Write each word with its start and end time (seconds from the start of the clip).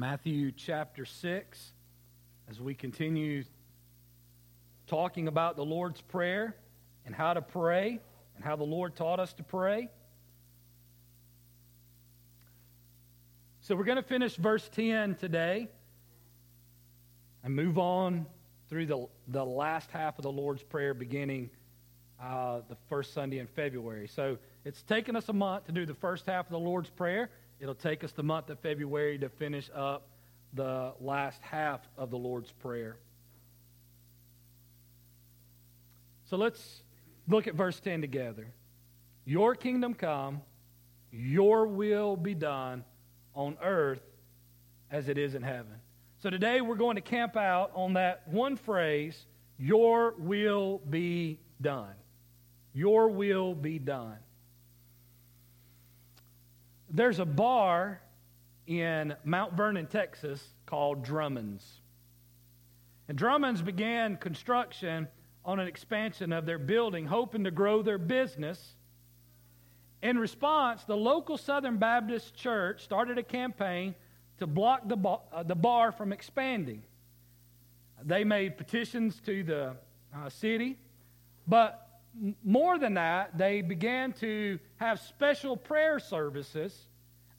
Matthew 0.00 0.50
chapter 0.50 1.04
6, 1.04 1.72
as 2.48 2.58
we 2.58 2.74
continue 2.74 3.44
talking 4.86 5.28
about 5.28 5.56
the 5.56 5.64
Lord's 5.64 6.00
Prayer 6.00 6.56
and 7.04 7.14
how 7.14 7.34
to 7.34 7.42
pray 7.42 8.00
and 8.34 8.42
how 8.42 8.56
the 8.56 8.64
Lord 8.64 8.96
taught 8.96 9.20
us 9.20 9.34
to 9.34 9.42
pray. 9.42 9.90
So 13.60 13.76
we're 13.76 13.84
going 13.84 13.98
to 13.98 14.02
finish 14.02 14.36
verse 14.36 14.66
10 14.70 15.16
today 15.16 15.68
and 17.44 17.54
move 17.54 17.76
on 17.76 18.24
through 18.70 18.86
the, 18.86 19.06
the 19.28 19.44
last 19.44 19.90
half 19.90 20.18
of 20.18 20.22
the 20.22 20.32
Lord's 20.32 20.62
Prayer 20.62 20.94
beginning 20.94 21.50
uh, 22.18 22.60
the 22.70 22.76
first 22.88 23.12
Sunday 23.12 23.38
in 23.38 23.48
February. 23.48 24.08
So 24.08 24.38
it's 24.64 24.82
taken 24.82 25.14
us 25.14 25.28
a 25.28 25.34
month 25.34 25.66
to 25.66 25.72
do 25.72 25.84
the 25.84 25.92
first 25.92 26.24
half 26.24 26.46
of 26.46 26.52
the 26.52 26.58
Lord's 26.58 26.88
Prayer. 26.88 27.28
It'll 27.60 27.74
take 27.74 28.02
us 28.02 28.12
the 28.12 28.22
month 28.22 28.48
of 28.48 28.58
February 28.60 29.18
to 29.18 29.28
finish 29.28 29.70
up 29.74 30.08
the 30.54 30.94
last 31.00 31.40
half 31.42 31.80
of 31.96 32.10
the 32.10 32.16
Lord's 32.16 32.50
Prayer. 32.50 32.96
So 36.24 36.36
let's 36.36 36.82
look 37.28 37.46
at 37.46 37.54
verse 37.54 37.78
10 37.78 38.00
together. 38.00 38.46
Your 39.26 39.54
kingdom 39.54 39.94
come, 39.94 40.40
your 41.12 41.66
will 41.66 42.16
be 42.16 42.34
done 42.34 42.84
on 43.34 43.58
earth 43.62 44.02
as 44.90 45.08
it 45.08 45.18
is 45.18 45.34
in 45.34 45.42
heaven. 45.42 45.74
So 46.22 46.30
today 46.30 46.60
we're 46.60 46.76
going 46.76 46.96
to 46.96 47.02
camp 47.02 47.36
out 47.36 47.72
on 47.74 47.94
that 47.94 48.26
one 48.26 48.56
phrase, 48.56 49.26
your 49.58 50.14
will 50.18 50.78
be 50.88 51.38
done. 51.60 51.94
Your 52.72 53.08
will 53.08 53.54
be 53.54 53.78
done. 53.78 54.16
There's 56.90 57.20
a 57.20 57.24
bar 57.24 58.00
in 58.66 59.14
Mount 59.24 59.54
Vernon, 59.54 59.86
Texas 59.86 60.44
called 60.66 61.04
Drummond's. 61.04 61.64
And 63.08 63.16
Drummond's 63.16 63.62
began 63.62 64.16
construction 64.16 65.08
on 65.44 65.58
an 65.58 65.66
expansion 65.66 66.32
of 66.32 66.46
their 66.46 66.58
building, 66.58 67.06
hoping 67.06 67.44
to 67.44 67.50
grow 67.50 67.82
their 67.82 67.98
business. 67.98 68.74
In 70.02 70.18
response, 70.18 70.84
the 70.84 70.96
local 70.96 71.36
Southern 71.36 71.76
Baptist 71.76 72.34
Church 72.34 72.82
started 72.82 73.18
a 73.18 73.22
campaign 73.22 73.94
to 74.38 74.46
block 74.46 74.88
the 74.88 74.96
bar, 74.96 75.20
uh, 75.32 75.42
the 75.42 75.54
bar 75.54 75.92
from 75.92 76.12
expanding. 76.12 76.82
They 78.02 78.24
made 78.24 78.56
petitions 78.56 79.20
to 79.26 79.42
the 79.42 79.76
uh, 80.14 80.28
city, 80.28 80.78
but 81.46 81.89
more 82.44 82.78
than 82.78 82.94
that, 82.94 83.36
they 83.38 83.62
began 83.62 84.12
to 84.14 84.58
have 84.76 85.00
special 85.00 85.56
prayer 85.56 85.98
services 85.98 86.76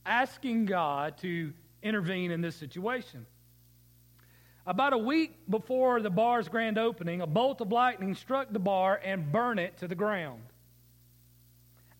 asking 0.05 0.66
God 0.66 1.17
to 1.19 1.53
intervene 1.83 2.31
in 2.31 2.41
this 2.41 2.55
situation. 2.55 3.25
About 4.66 4.94
a 4.94 4.97
week 4.97 5.36
before 5.49 6.02
the 6.02 6.09
bar's 6.09 6.47
grand 6.47 6.77
opening, 6.77 7.22
a 7.22 7.27
bolt 7.27 7.61
of 7.61 7.72
lightning 7.72 8.16
struck 8.16 8.52
the 8.52 8.59
bar 8.59 8.99
and 9.03 9.31
burned 9.31 9.59
it 9.59 9.77
to 9.80 9.88
the 9.88 9.95
ground. 9.95 10.42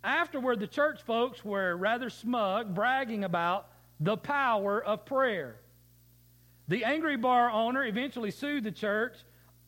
Afterward, 0.04 0.60
the 0.60 0.68
church 0.68 1.02
folks 1.04 1.44
were 1.44 1.76
rather 1.76 2.10
smug, 2.10 2.74
bragging 2.74 3.24
about 3.24 3.68
the 4.00 4.18
power 4.18 4.84
of 4.84 5.06
prayer. 5.06 5.58
The 6.68 6.86
angry 6.86 7.18
bar 7.18 7.52
owner 7.52 7.84
eventually 7.84 8.32
sued 8.32 8.64
the 8.64 8.72
church 8.72 9.16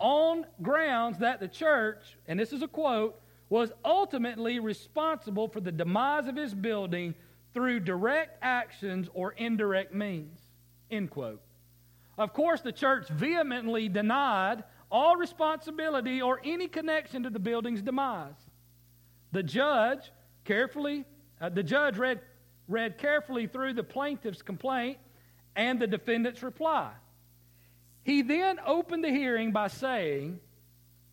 on 0.03 0.45
grounds 0.61 1.17
that 1.19 1.39
the 1.39 1.47
church, 1.47 2.17
and 2.27 2.37
this 2.37 2.51
is 2.51 2.61
a 2.61 2.67
quote, 2.67 3.19
was 3.49 3.71
ultimately 3.85 4.59
responsible 4.59 5.47
for 5.47 5.61
the 5.61 5.71
demise 5.71 6.27
of 6.27 6.35
his 6.35 6.53
building 6.53 7.15
through 7.53 7.79
direct 7.79 8.37
actions 8.41 9.07
or 9.13 9.31
indirect 9.31 9.93
means. 9.93 10.41
End 10.91 11.09
quote. 11.09 11.41
Of 12.17 12.33
course, 12.33 12.59
the 12.59 12.71
church 12.71 13.07
vehemently 13.07 13.87
denied 13.87 14.65
all 14.91 15.15
responsibility 15.15 16.21
or 16.21 16.41
any 16.43 16.67
connection 16.67 17.23
to 17.23 17.29
the 17.29 17.39
building's 17.39 17.81
demise. 17.81 18.36
The 19.31 19.42
judge 19.42 20.11
carefully, 20.43 21.05
uh, 21.39 21.49
the 21.49 21.63
judge 21.63 21.97
read, 21.97 22.19
read 22.67 22.97
carefully 22.97 23.47
through 23.47 23.73
the 23.73 23.83
plaintiff's 23.83 24.42
complaint 24.42 24.97
and 25.55 25.80
the 25.80 25.87
defendant's 25.87 26.43
reply. 26.43 26.92
He 28.03 28.21
then 28.21 28.59
opened 28.65 29.03
the 29.03 29.09
hearing 29.09 29.52
by 29.52 29.67
saying, 29.69 30.39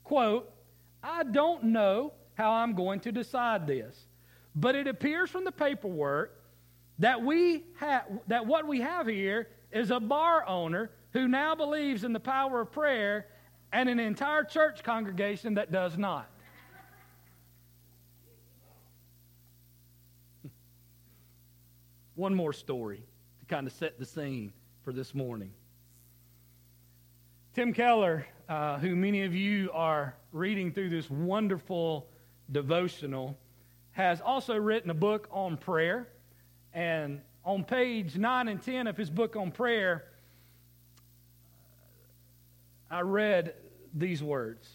quote, 0.04 0.52
I 1.02 1.22
don't 1.22 1.64
know 1.64 2.12
how 2.34 2.52
I'm 2.52 2.74
going 2.74 3.00
to 3.00 3.12
decide 3.12 3.66
this, 3.66 4.06
but 4.54 4.74
it 4.74 4.86
appears 4.86 5.30
from 5.30 5.44
the 5.44 5.52
paperwork 5.52 6.36
that 6.98 7.22
we 7.22 7.64
have 7.76 8.04
that 8.26 8.46
what 8.46 8.66
we 8.66 8.80
have 8.80 9.06
here 9.06 9.48
is 9.72 9.90
a 9.90 10.00
bar 10.00 10.46
owner 10.46 10.90
who 11.12 11.28
now 11.28 11.54
believes 11.54 12.04
in 12.04 12.12
the 12.12 12.20
power 12.20 12.60
of 12.60 12.72
prayer 12.72 13.26
and 13.72 13.88
an 13.88 13.98
entire 14.00 14.44
church 14.44 14.82
congregation 14.82 15.54
that 15.54 15.72
does 15.72 15.96
not. 15.96 16.28
One 22.16 22.34
more 22.34 22.52
story 22.52 23.02
to 23.40 23.46
kind 23.46 23.66
of 23.66 23.72
set 23.72 23.98
the 23.98 24.04
scene 24.04 24.52
for 24.82 24.92
this 24.92 25.14
morning. 25.14 25.52
Tim 27.52 27.72
Keller, 27.72 28.28
uh, 28.48 28.78
who 28.78 28.94
many 28.94 29.24
of 29.24 29.34
you 29.34 29.70
are 29.72 30.14
reading 30.30 30.70
through 30.70 30.90
this 30.90 31.10
wonderful 31.10 32.06
devotional, 32.52 33.36
has 33.90 34.20
also 34.20 34.54
written 34.54 34.88
a 34.88 34.94
book 34.94 35.26
on 35.32 35.56
prayer. 35.56 36.06
And 36.72 37.20
on 37.44 37.64
page 37.64 38.16
9 38.16 38.46
and 38.46 38.62
10 38.62 38.86
of 38.86 38.96
his 38.96 39.10
book 39.10 39.34
on 39.34 39.50
prayer, 39.50 40.04
I 42.88 43.00
read 43.00 43.54
these 43.94 44.22
words. 44.22 44.68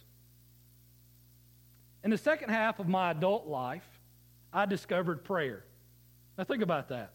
In 2.03 2.11
the 2.11 2.17
second 2.17 2.49
half 2.49 2.79
of 2.79 2.89
my 2.89 3.11
adult 3.11 3.47
life, 3.47 3.87
I 4.51 4.65
discovered 4.65 5.23
prayer. 5.23 5.63
Now, 6.37 6.43
think 6.43 6.61
about 6.61 6.89
that. 6.89 7.13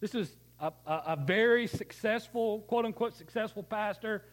This 0.00 0.16
is 0.16 0.36
a, 0.58 0.72
a, 0.84 1.02
a 1.06 1.16
very 1.24 1.68
successful, 1.68 2.62
quote 2.62 2.84
unquote, 2.84 3.14
successful 3.14 3.62
pastor 3.62 4.24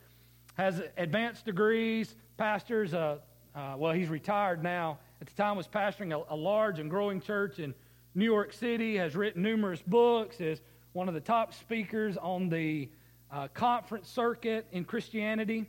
has 0.56 0.82
advanced 0.98 1.46
degrees, 1.46 2.16
pastors, 2.38 2.94
uh, 2.94 3.18
uh, 3.56 3.76
well, 3.78 3.94
he's 3.94 4.10
retired 4.10 4.64
now. 4.64 5.00
At 5.22 5.28
the 5.28 5.34
time 5.34 5.56
was 5.56 5.68
pastoring 5.68 6.14
a, 6.14 6.34
a, 6.34 6.36
large 6.36 6.80
and 6.80 6.90
growing 6.90 7.22
church 7.22 7.60
in 7.60 7.74
New 8.16 8.26
York 8.26 8.54
City, 8.54 8.98
has 8.98 9.16
written 9.16 9.42
numerous 9.42 9.82
books, 9.82 10.42
is 10.42 10.62
one 10.94 11.08
of 11.08 11.14
the 11.14 11.22
top 11.22 11.54
speakers 11.54 12.18
on 12.18 12.50
the 12.50 12.90
uh, 13.32 13.48
conference 13.54 14.10
circuit 14.10 14.68
in 14.72 14.86
Christianity. 14.86 15.66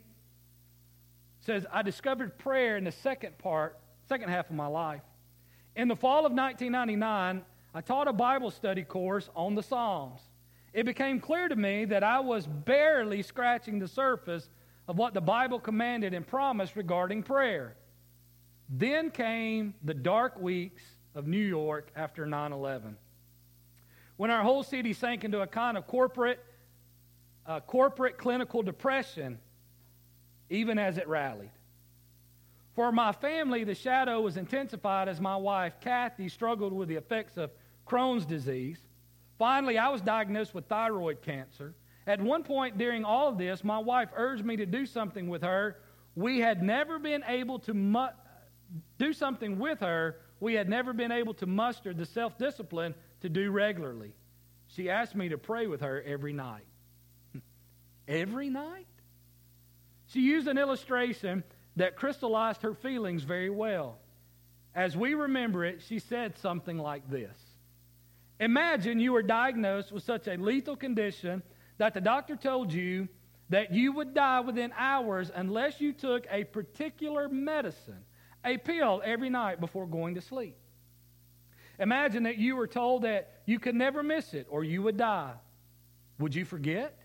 Says, 1.39 1.65
I 1.71 1.81
discovered 1.81 2.37
prayer 2.37 2.77
in 2.77 2.83
the 2.83 2.91
second 2.91 3.37
part, 3.37 3.79
second 4.07 4.29
half 4.29 4.49
of 4.49 4.55
my 4.55 4.67
life. 4.67 5.01
In 5.75 5.87
the 5.87 5.95
fall 5.95 6.25
of 6.25 6.31
1999, 6.31 7.43
I 7.73 7.81
taught 7.81 8.07
a 8.07 8.13
Bible 8.13 8.51
study 8.51 8.83
course 8.83 9.29
on 9.35 9.55
the 9.55 9.63
Psalms. 9.63 10.21
It 10.73 10.85
became 10.85 11.19
clear 11.19 11.47
to 11.47 11.55
me 11.55 11.85
that 11.85 12.03
I 12.03 12.19
was 12.19 12.45
barely 12.45 13.21
scratching 13.21 13.79
the 13.79 13.87
surface 13.87 14.49
of 14.87 14.97
what 14.97 15.13
the 15.13 15.21
Bible 15.21 15.59
commanded 15.59 16.13
and 16.13 16.25
promised 16.25 16.75
regarding 16.75 17.23
prayer. 17.23 17.75
Then 18.69 19.11
came 19.11 19.73
the 19.83 19.93
dark 19.93 20.39
weeks 20.39 20.83
of 21.13 21.27
New 21.27 21.37
York 21.37 21.89
after 21.95 22.25
9 22.25 22.51
11, 22.51 22.97
when 24.17 24.31
our 24.31 24.43
whole 24.43 24.63
city 24.63 24.93
sank 24.93 25.23
into 25.23 25.41
a 25.41 25.47
kind 25.47 25.77
of 25.77 25.87
corporate, 25.87 26.43
uh, 27.45 27.59
corporate 27.61 28.17
clinical 28.17 28.63
depression, 28.63 29.39
even 30.49 30.77
as 30.77 30.97
it 30.97 31.07
rallied. 31.07 31.51
For 32.75 32.91
my 32.91 33.13
family, 33.13 33.63
the 33.63 33.75
shadow 33.75 34.19
was 34.19 34.35
intensified 34.35 35.07
as 35.07 35.21
my 35.21 35.37
wife, 35.37 35.79
Kathy, 35.79 36.27
struggled 36.27 36.73
with 36.73 36.89
the 36.89 36.95
effects 36.95 37.37
of 37.37 37.51
Crohn's 37.87 38.25
disease. 38.25 38.79
Finally, 39.37 39.77
I 39.77 39.89
was 39.89 40.01
diagnosed 40.01 40.53
with 40.53 40.65
thyroid 40.65 41.21
cancer. 41.21 41.73
At 42.07 42.21
one 42.21 42.43
point 42.43 42.77
during 42.77 43.03
all 43.03 43.29
of 43.29 43.37
this, 43.37 43.63
my 43.63 43.79
wife 43.79 44.09
urged 44.15 44.45
me 44.45 44.57
to 44.57 44.65
do 44.65 44.85
something 44.85 45.27
with 45.27 45.41
her. 45.41 45.77
We 46.15 46.39
had 46.39 46.61
never 46.61 46.99
been 46.99 47.23
able 47.27 47.59
to 47.59 47.73
mu- 47.73 48.07
do 48.97 49.11
something 49.13 49.57
with 49.57 49.79
her. 49.79 50.17
We 50.39 50.53
had 50.53 50.69
never 50.69 50.93
been 50.93 51.11
able 51.11 51.33
to 51.35 51.45
muster 51.45 51.93
the 51.93 52.05
self 52.05 52.37
discipline 52.37 52.93
to 53.21 53.29
do 53.29 53.49
regularly. 53.49 54.13
She 54.67 54.89
asked 54.89 55.15
me 55.15 55.29
to 55.29 55.37
pray 55.37 55.67
with 55.67 55.81
her 55.81 56.01
every 56.05 56.33
night. 56.33 56.65
every 58.07 58.49
night? 58.49 58.87
She 60.07 60.21
used 60.21 60.47
an 60.47 60.57
illustration 60.57 61.43
that 61.75 61.95
crystallized 61.95 62.61
her 62.61 62.73
feelings 62.73 63.23
very 63.23 63.49
well. 63.49 63.97
As 64.73 64.95
we 64.95 65.13
remember 65.13 65.65
it, 65.65 65.81
she 65.87 65.99
said 65.99 66.37
something 66.37 66.77
like 66.77 67.09
this 67.09 67.35
Imagine 68.39 68.99
you 68.99 69.13
were 69.13 69.23
diagnosed 69.23 69.91
with 69.91 70.03
such 70.03 70.27
a 70.27 70.35
lethal 70.35 70.75
condition 70.75 71.41
that 71.77 71.93
the 71.93 72.01
doctor 72.01 72.35
told 72.35 72.71
you 72.71 73.07
that 73.49 73.73
you 73.73 73.91
would 73.91 74.13
die 74.13 74.39
within 74.39 74.71
hours 74.77 75.31
unless 75.33 75.79
you 75.79 75.93
took 75.93 76.25
a 76.31 76.43
particular 76.45 77.29
medicine, 77.29 78.03
a 78.43 78.57
pill, 78.57 79.01
every 79.03 79.29
night 79.29 79.59
before 79.59 79.85
going 79.85 80.15
to 80.15 80.21
sleep. 80.21 80.57
Imagine 81.79 82.23
that 82.23 82.37
you 82.37 82.55
were 82.55 82.67
told 82.67 83.03
that 83.03 83.41
you 83.45 83.59
could 83.59 83.75
never 83.75 84.01
miss 84.01 84.33
it 84.33 84.47
or 84.49 84.63
you 84.63 84.81
would 84.81 84.97
die. 84.97 85.33
Would 86.19 86.33
you 86.33 86.45
forget? 86.45 86.97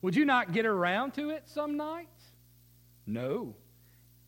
Would 0.00 0.16
you 0.16 0.24
not 0.24 0.52
get 0.52 0.66
around 0.66 1.12
to 1.14 1.30
it 1.30 1.48
some 1.48 1.76
nights? 1.76 2.24
No. 3.06 3.54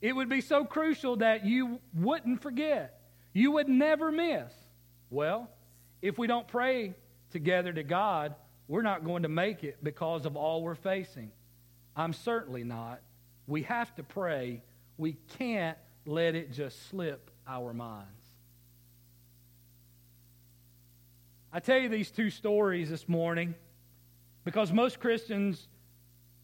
It 0.00 0.14
would 0.14 0.28
be 0.28 0.40
so 0.40 0.64
crucial 0.64 1.16
that 1.16 1.46
you 1.46 1.80
wouldn't 1.94 2.42
forget. 2.42 3.00
You 3.32 3.52
would 3.52 3.68
never 3.68 4.12
miss. 4.12 4.52
Well, 5.10 5.50
if 6.02 6.18
we 6.18 6.26
don't 6.26 6.46
pray 6.46 6.94
together 7.34 7.72
to 7.72 7.82
God, 7.82 8.34
we're 8.68 8.82
not 8.82 9.04
going 9.04 9.24
to 9.24 9.28
make 9.28 9.62
it 9.64 9.76
because 9.82 10.24
of 10.24 10.36
all 10.36 10.62
we're 10.62 10.74
facing. 10.74 11.30
I'm 11.94 12.14
certainly 12.14 12.64
not. 12.64 13.00
We 13.46 13.62
have 13.64 13.94
to 13.96 14.02
pray. 14.02 14.62
We 14.96 15.18
can't 15.36 15.76
let 16.06 16.34
it 16.34 16.52
just 16.52 16.88
slip 16.88 17.30
our 17.46 17.74
minds. 17.74 18.08
I 21.52 21.60
tell 21.60 21.78
you 21.78 21.88
these 21.88 22.10
two 22.10 22.30
stories 22.30 22.88
this 22.88 23.08
morning 23.08 23.54
because 24.44 24.72
most 24.72 24.98
Christians 24.98 25.68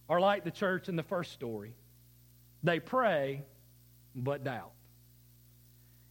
are 0.08 0.20
like 0.20 0.44
the 0.44 0.50
church 0.50 0.88
in 0.88 0.96
the 0.96 1.02
first 1.02 1.32
story. 1.32 1.74
They 2.62 2.80
pray, 2.80 3.44
but 4.14 4.44
doubt. 4.44 4.72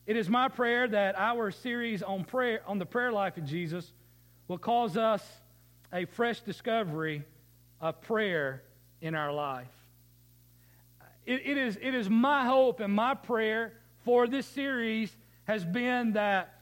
It 0.08 0.18
is 0.18 0.28
my 0.28 0.48
prayer 0.48 0.88
that 0.88 1.16
our 1.18 1.52
series 1.52 2.02
on 2.02 2.24
prayer 2.24 2.62
on 2.66 2.80
the 2.80 2.86
prayer 2.86 3.12
life 3.12 3.38
of 3.38 3.46
Jesus 3.46 3.94
will 4.50 4.58
cause 4.58 4.98
us 4.98 5.24
a 5.94 6.04
fresh 6.06 6.42
discovery 6.42 7.24
of 7.80 8.02
prayer 8.02 8.64
in 9.00 9.16
our 9.16 9.32
life. 9.32 9.68
It, 11.26 11.44
it, 11.46 11.58
is, 11.58 11.78
it 11.82 11.94
is 11.94 12.10
my 12.10 12.46
hope 12.46 12.80
and 12.80 12.94
my 12.94 13.14
prayer 13.14 13.74
for 14.04 14.28
this 14.28 14.48
series 14.48 15.16
has 15.46 15.64
been 15.64 16.14
that 16.14 16.62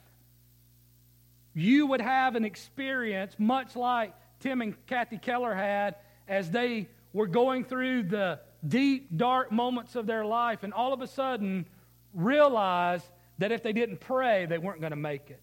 you 1.53 1.87
would 1.87 2.01
have 2.01 2.35
an 2.35 2.43
experience 2.43 3.33
much 3.39 3.75
like 3.75 4.13
Tim 4.41 4.61
and 4.61 4.85
Kathy 4.85 5.17
Keller 5.17 5.55
had 5.55 5.95
as 6.27 6.51
they 6.51 6.89
were 7.13 7.25
going 7.25 7.63
through 7.63 8.03
the 8.03 8.41
deep, 8.67 9.15
dark 9.15 9.49
moments 9.51 9.95
of 9.95 10.05
their 10.05 10.25
life 10.25 10.63
and 10.63 10.73
all 10.73 10.91
of 10.91 11.01
a 11.01 11.07
sudden 11.07 11.65
realized 12.13 13.05
that 13.37 13.53
if 13.53 13.63
they 13.63 13.71
didn't 13.71 14.01
pray, 14.01 14.45
they 14.45 14.57
weren't 14.57 14.81
going 14.81 14.91
to 14.91 14.97
make 14.97 15.29
it. 15.29 15.39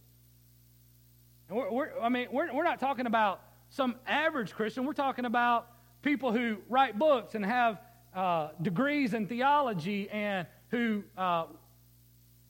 We're, 1.54 1.70
we're, 1.70 1.90
I 2.02 2.08
mean, 2.08 2.26
we're, 2.32 2.52
we're 2.52 2.64
not 2.64 2.80
talking 2.80 3.06
about 3.06 3.40
some 3.70 3.94
average 4.08 4.52
Christian. 4.52 4.84
We're 4.84 4.92
talking 4.92 5.24
about 5.24 5.68
people 6.02 6.32
who 6.32 6.58
write 6.68 6.98
books 6.98 7.36
and 7.36 7.46
have 7.46 7.80
uh, 8.12 8.48
degrees 8.60 9.14
in 9.14 9.28
theology 9.28 10.10
and 10.10 10.48
who 10.70 11.04
uh, 11.16 11.44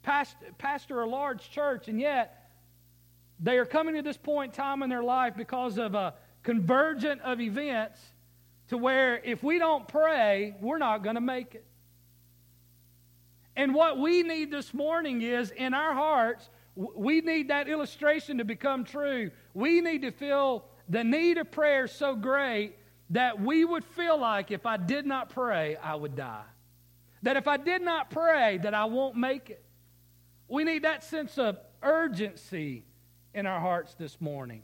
past, 0.02 0.36
pastor 0.56 1.02
a 1.02 1.08
large 1.08 1.50
church, 1.50 1.88
and 1.88 2.00
yet 2.00 2.50
they 3.40 3.58
are 3.58 3.66
coming 3.66 3.94
to 3.96 4.02
this 4.02 4.16
point 4.16 4.52
in 4.52 4.56
time 4.56 4.82
in 4.82 4.88
their 4.88 5.02
life 5.02 5.34
because 5.36 5.76
of 5.76 5.94
a 5.94 6.14
convergent 6.42 7.20
of 7.20 7.42
events 7.42 8.00
to 8.68 8.78
where 8.78 9.20
if 9.22 9.42
we 9.42 9.58
don't 9.58 9.86
pray, 9.86 10.54
we're 10.62 10.78
not 10.78 11.02
going 11.02 11.16
to 11.16 11.20
make 11.20 11.54
it. 11.54 11.66
And 13.54 13.74
what 13.74 13.98
we 13.98 14.22
need 14.22 14.50
this 14.50 14.72
morning 14.72 15.20
is 15.20 15.50
in 15.50 15.74
our 15.74 15.92
hearts, 15.92 16.48
we 16.76 17.20
need 17.20 17.48
that 17.48 17.68
illustration 17.68 18.38
to 18.38 18.44
become 18.44 18.84
true. 18.84 19.30
We 19.52 19.80
need 19.80 20.02
to 20.02 20.10
feel 20.10 20.64
the 20.88 21.04
need 21.04 21.38
of 21.38 21.50
prayer 21.50 21.86
so 21.86 22.14
great 22.14 22.76
that 23.10 23.40
we 23.40 23.64
would 23.64 23.84
feel 23.84 24.18
like 24.18 24.50
if 24.50 24.66
I 24.66 24.76
did 24.76 25.06
not 25.06 25.30
pray, 25.30 25.76
I 25.76 25.94
would 25.94 26.16
die. 26.16 26.44
That 27.22 27.36
if 27.36 27.46
I 27.46 27.56
did 27.56 27.82
not 27.82 28.10
pray, 28.10 28.58
that 28.58 28.74
I 28.74 28.86
won't 28.86 29.16
make 29.16 29.50
it. 29.50 29.64
We 30.48 30.64
need 30.64 30.82
that 30.82 31.04
sense 31.04 31.38
of 31.38 31.58
urgency 31.82 32.84
in 33.34 33.46
our 33.46 33.60
hearts 33.60 33.94
this 33.94 34.20
morning. 34.20 34.62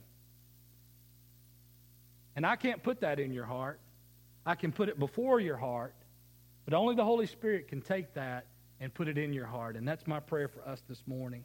And 2.35 2.45
I 2.45 2.55
can't 2.55 2.83
put 2.83 3.01
that 3.01 3.19
in 3.19 3.33
your 3.33 3.45
heart. 3.45 3.79
I 4.45 4.55
can 4.55 4.71
put 4.71 4.89
it 4.89 4.99
before 4.99 5.39
your 5.39 5.57
heart, 5.57 5.93
but 6.65 6.73
only 6.73 6.95
the 6.95 7.03
Holy 7.03 7.27
Spirit 7.27 7.67
can 7.67 7.81
take 7.81 8.13
that 8.15 8.47
and 8.79 8.93
put 8.93 9.07
it 9.07 9.17
in 9.17 9.33
your 9.33 9.45
heart. 9.45 9.75
And 9.75 9.87
that's 9.87 10.07
my 10.07 10.19
prayer 10.19 10.47
for 10.47 10.67
us 10.67 10.81
this 10.87 11.03
morning. 11.05 11.43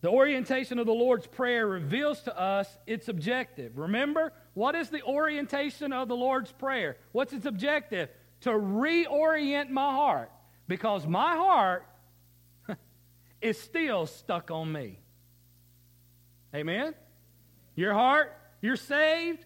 The 0.00 0.08
orientation 0.10 0.78
of 0.78 0.86
the 0.86 0.92
Lord's 0.92 1.26
Prayer 1.26 1.66
reveals 1.66 2.22
to 2.22 2.38
us 2.38 2.68
its 2.86 3.08
objective. 3.08 3.78
Remember, 3.78 4.32
what 4.54 4.74
is 4.74 4.90
the 4.90 5.02
orientation 5.02 5.92
of 5.92 6.08
the 6.08 6.16
Lord's 6.16 6.52
Prayer? 6.52 6.96
What's 7.12 7.32
its 7.32 7.46
objective? 7.46 8.08
To 8.42 8.50
reorient 8.50 9.70
my 9.70 9.92
heart. 9.92 10.30
Because 10.68 11.06
my 11.06 11.34
heart 11.34 11.84
is 13.40 13.60
still 13.60 14.06
stuck 14.06 14.52
on 14.52 14.70
me. 14.70 15.00
Amen? 16.54 16.94
Your 17.74 17.92
heart, 17.92 18.36
you're 18.60 18.76
saved, 18.76 19.44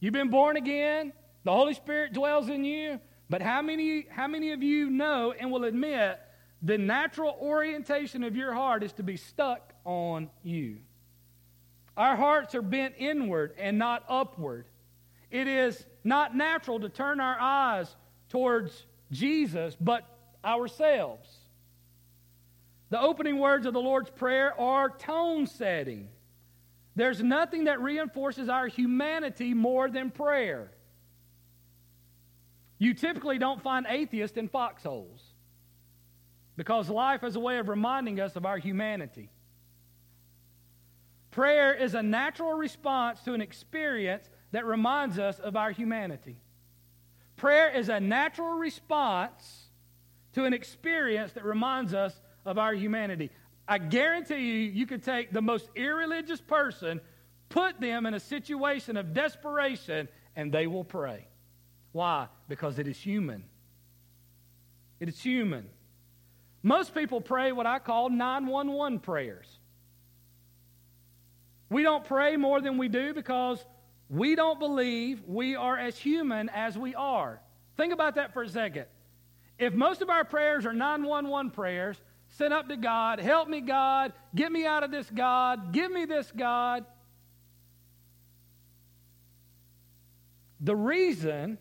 you've 0.00 0.12
been 0.12 0.30
born 0.30 0.56
again, 0.56 1.12
the 1.44 1.52
Holy 1.52 1.74
Spirit 1.74 2.12
dwells 2.12 2.48
in 2.48 2.64
you. 2.64 3.00
But 3.28 3.42
how 3.42 3.62
many, 3.62 4.06
how 4.08 4.28
many 4.28 4.52
of 4.52 4.62
you 4.62 4.90
know 4.90 5.32
and 5.32 5.50
will 5.50 5.64
admit 5.64 6.18
the 6.66 6.76
natural 6.76 7.36
orientation 7.40 8.24
of 8.24 8.34
your 8.34 8.52
heart 8.52 8.82
is 8.82 8.92
to 8.94 9.04
be 9.04 9.16
stuck 9.16 9.72
on 9.84 10.28
you. 10.42 10.78
Our 11.96 12.16
hearts 12.16 12.56
are 12.56 12.62
bent 12.62 12.94
inward 12.98 13.54
and 13.56 13.78
not 13.78 14.02
upward. 14.08 14.66
It 15.30 15.46
is 15.46 15.86
not 16.02 16.36
natural 16.36 16.80
to 16.80 16.88
turn 16.88 17.20
our 17.20 17.38
eyes 17.38 17.94
towards 18.30 18.84
Jesus, 19.12 19.76
but 19.80 20.04
ourselves. 20.44 21.28
The 22.90 23.00
opening 23.00 23.38
words 23.38 23.64
of 23.64 23.72
the 23.72 23.80
Lord's 23.80 24.10
Prayer 24.10 24.58
are 24.60 24.90
tone 24.90 25.46
setting. 25.46 26.08
There's 26.96 27.22
nothing 27.22 27.64
that 27.64 27.80
reinforces 27.80 28.48
our 28.48 28.66
humanity 28.66 29.54
more 29.54 29.88
than 29.88 30.10
prayer. 30.10 30.72
You 32.78 32.92
typically 32.92 33.38
don't 33.38 33.62
find 33.62 33.86
atheists 33.88 34.36
in 34.36 34.48
foxholes 34.48 35.22
because 36.56 36.88
life 36.88 37.22
is 37.22 37.36
a 37.36 37.40
way 37.40 37.58
of 37.58 37.68
reminding 37.68 38.20
us 38.20 38.36
of 38.36 38.46
our 38.46 38.58
humanity. 38.58 39.30
Prayer 41.30 41.74
is 41.74 41.94
a 41.94 42.02
natural 42.02 42.54
response 42.54 43.20
to 43.22 43.34
an 43.34 43.42
experience 43.42 44.28
that 44.52 44.64
reminds 44.64 45.18
us 45.18 45.38
of 45.38 45.54
our 45.54 45.70
humanity. 45.70 46.38
Prayer 47.36 47.68
is 47.68 47.90
a 47.90 48.00
natural 48.00 48.54
response 48.54 49.66
to 50.32 50.44
an 50.44 50.54
experience 50.54 51.32
that 51.32 51.44
reminds 51.44 51.92
us 51.92 52.18
of 52.46 52.56
our 52.56 52.72
humanity. 52.72 53.30
I 53.68 53.78
guarantee 53.78 54.36
you, 54.36 54.70
you 54.70 54.86
could 54.86 55.02
take 55.02 55.32
the 55.32 55.42
most 55.42 55.68
irreligious 55.76 56.40
person, 56.40 57.00
put 57.50 57.80
them 57.80 58.06
in 58.06 58.14
a 58.14 58.20
situation 58.20 58.96
of 58.96 59.12
desperation, 59.12 60.08
and 60.36 60.52
they 60.52 60.66
will 60.66 60.84
pray. 60.84 61.26
Why? 61.92 62.28
Because 62.48 62.78
it 62.78 62.86
is 62.86 62.98
human. 62.98 63.44
It 65.00 65.08
is 65.08 65.20
human. 65.20 65.68
Most 66.66 66.96
people 66.96 67.20
pray 67.20 67.52
what 67.52 67.64
I 67.64 67.78
call 67.78 68.10
911 68.10 68.98
prayers. 68.98 69.46
We 71.70 71.84
don't 71.84 72.04
pray 72.04 72.36
more 72.36 72.60
than 72.60 72.76
we 72.76 72.88
do 72.88 73.14
because 73.14 73.64
we 74.10 74.34
don't 74.34 74.58
believe 74.58 75.22
we 75.28 75.54
are 75.54 75.78
as 75.78 75.96
human 75.96 76.48
as 76.48 76.76
we 76.76 76.92
are. 76.96 77.40
Think 77.76 77.92
about 77.92 78.16
that 78.16 78.32
for 78.32 78.42
a 78.42 78.48
second. 78.48 78.86
If 79.60 79.74
most 79.74 80.02
of 80.02 80.10
our 80.10 80.24
prayers 80.24 80.66
are 80.66 80.72
911 80.72 81.52
prayers, 81.52 82.00
sent 82.30 82.52
up 82.52 82.68
to 82.68 82.76
God, 82.76 83.20
help 83.20 83.48
me, 83.48 83.60
God, 83.60 84.12
get 84.34 84.50
me 84.50 84.66
out 84.66 84.82
of 84.82 84.90
this, 84.90 85.08
God, 85.08 85.72
give 85.72 85.92
me 85.92 86.04
this, 86.04 86.32
God. 86.36 86.84
The 90.58 90.74
reason 90.74 91.58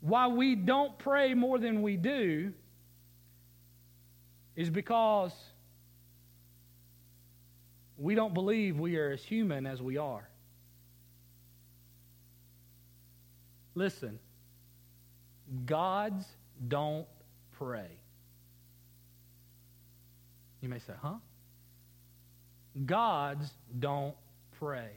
why 0.00 0.26
we 0.26 0.54
don't 0.54 0.98
pray 0.98 1.32
more 1.32 1.58
than 1.58 1.80
we 1.80 1.96
do 1.96 2.52
is 4.56 4.70
because 4.70 5.32
we 7.98 8.14
don't 8.14 8.34
believe 8.34 8.78
we 8.78 8.96
are 8.96 9.10
as 9.10 9.22
human 9.22 9.66
as 9.66 9.80
we 9.80 9.98
are. 9.98 10.28
Listen, 13.74 14.18
gods 15.66 16.24
don't 16.68 17.06
pray. 17.58 17.90
You 20.62 20.70
may 20.70 20.78
say, 20.78 20.94
huh? 21.00 21.16
Gods 22.86 23.50
don't 23.78 24.14
pray. 24.58 24.90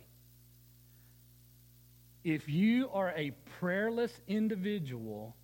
If 2.23 2.47
you 2.49 2.89
are 2.91 3.13
a 3.15 3.31
prayerless 3.59 4.13
individual, 4.27 5.35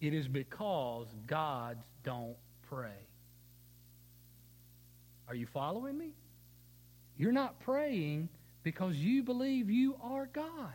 it 0.00 0.12
is 0.12 0.28
because 0.28 1.06
gods 1.26 1.84
don't 2.02 2.36
pray. 2.68 3.06
Are 5.28 5.34
you 5.34 5.46
following 5.46 5.96
me? 5.96 6.12
You're 7.16 7.32
not 7.32 7.60
praying 7.60 8.28
because 8.62 8.96
you 8.96 9.22
believe 9.22 9.70
you 9.70 9.96
are 10.02 10.26
God. 10.26 10.72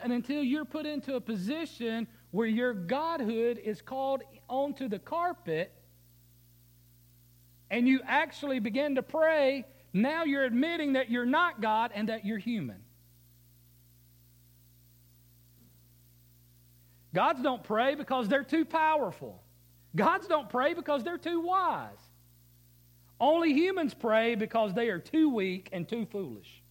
And 0.00 0.12
until 0.12 0.42
you're 0.42 0.64
put 0.64 0.86
into 0.86 1.14
a 1.14 1.20
position 1.20 2.06
where 2.30 2.46
your 2.46 2.74
godhood 2.74 3.58
is 3.58 3.80
called 3.80 4.22
onto 4.48 4.88
the 4.88 4.98
carpet 4.98 5.72
and 7.70 7.88
you 7.88 8.00
actually 8.06 8.58
begin 8.58 8.96
to 8.96 9.02
pray 9.02 9.64
now 9.94 10.24
you're 10.24 10.42
admitting 10.42 10.94
that 10.94 11.08
you're 11.08 11.24
not 11.24 11.60
God 11.60 11.92
and 11.94 12.08
that 12.08 12.26
you're 12.26 12.38
human. 12.38 12.82
Gods 17.14 17.40
don't 17.40 17.62
pray 17.62 17.94
because 17.94 18.28
they're 18.28 18.42
too 18.42 18.64
powerful. 18.64 19.40
Gods 19.94 20.26
don't 20.26 20.48
pray 20.48 20.74
because 20.74 21.04
they're 21.04 21.16
too 21.16 21.40
wise. 21.42 22.03
Only 23.20 23.52
humans 23.52 23.94
pray 23.94 24.34
because 24.34 24.74
they 24.74 24.88
are 24.88 24.98
too 24.98 25.30
weak 25.30 25.68
and 25.72 25.88
too 25.88 26.06
foolish. 26.06 26.62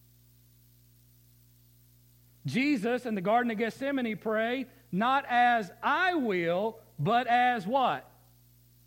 Jesus 2.45 3.05
in 3.05 3.15
the 3.15 3.21
Garden 3.21 3.51
of 3.51 3.57
Gethsemane 3.57 4.17
prayed 4.17 4.67
not 4.91 5.25
as 5.27 5.71
I 5.81 6.15
will, 6.15 6.79
but 7.00 7.27
as 7.27 7.65
what? 7.65 8.09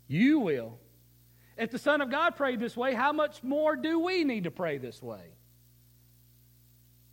You 0.07 0.39
will. 0.39 0.77
If 1.57 1.71
the 1.71 1.79
Son 1.79 2.01
of 2.01 2.11
God 2.11 2.35
prayed 2.35 2.59
this 2.59 2.77
way, 2.77 2.93
how 2.93 3.11
much 3.11 3.43
more 3.43 3.75
do 3.75 3.99
we 3.99 4.23
need 4.23 4.43
to 4.43 4.51
pray 4.51 4.77
this 4.77 5.01
way? 5.01 5.33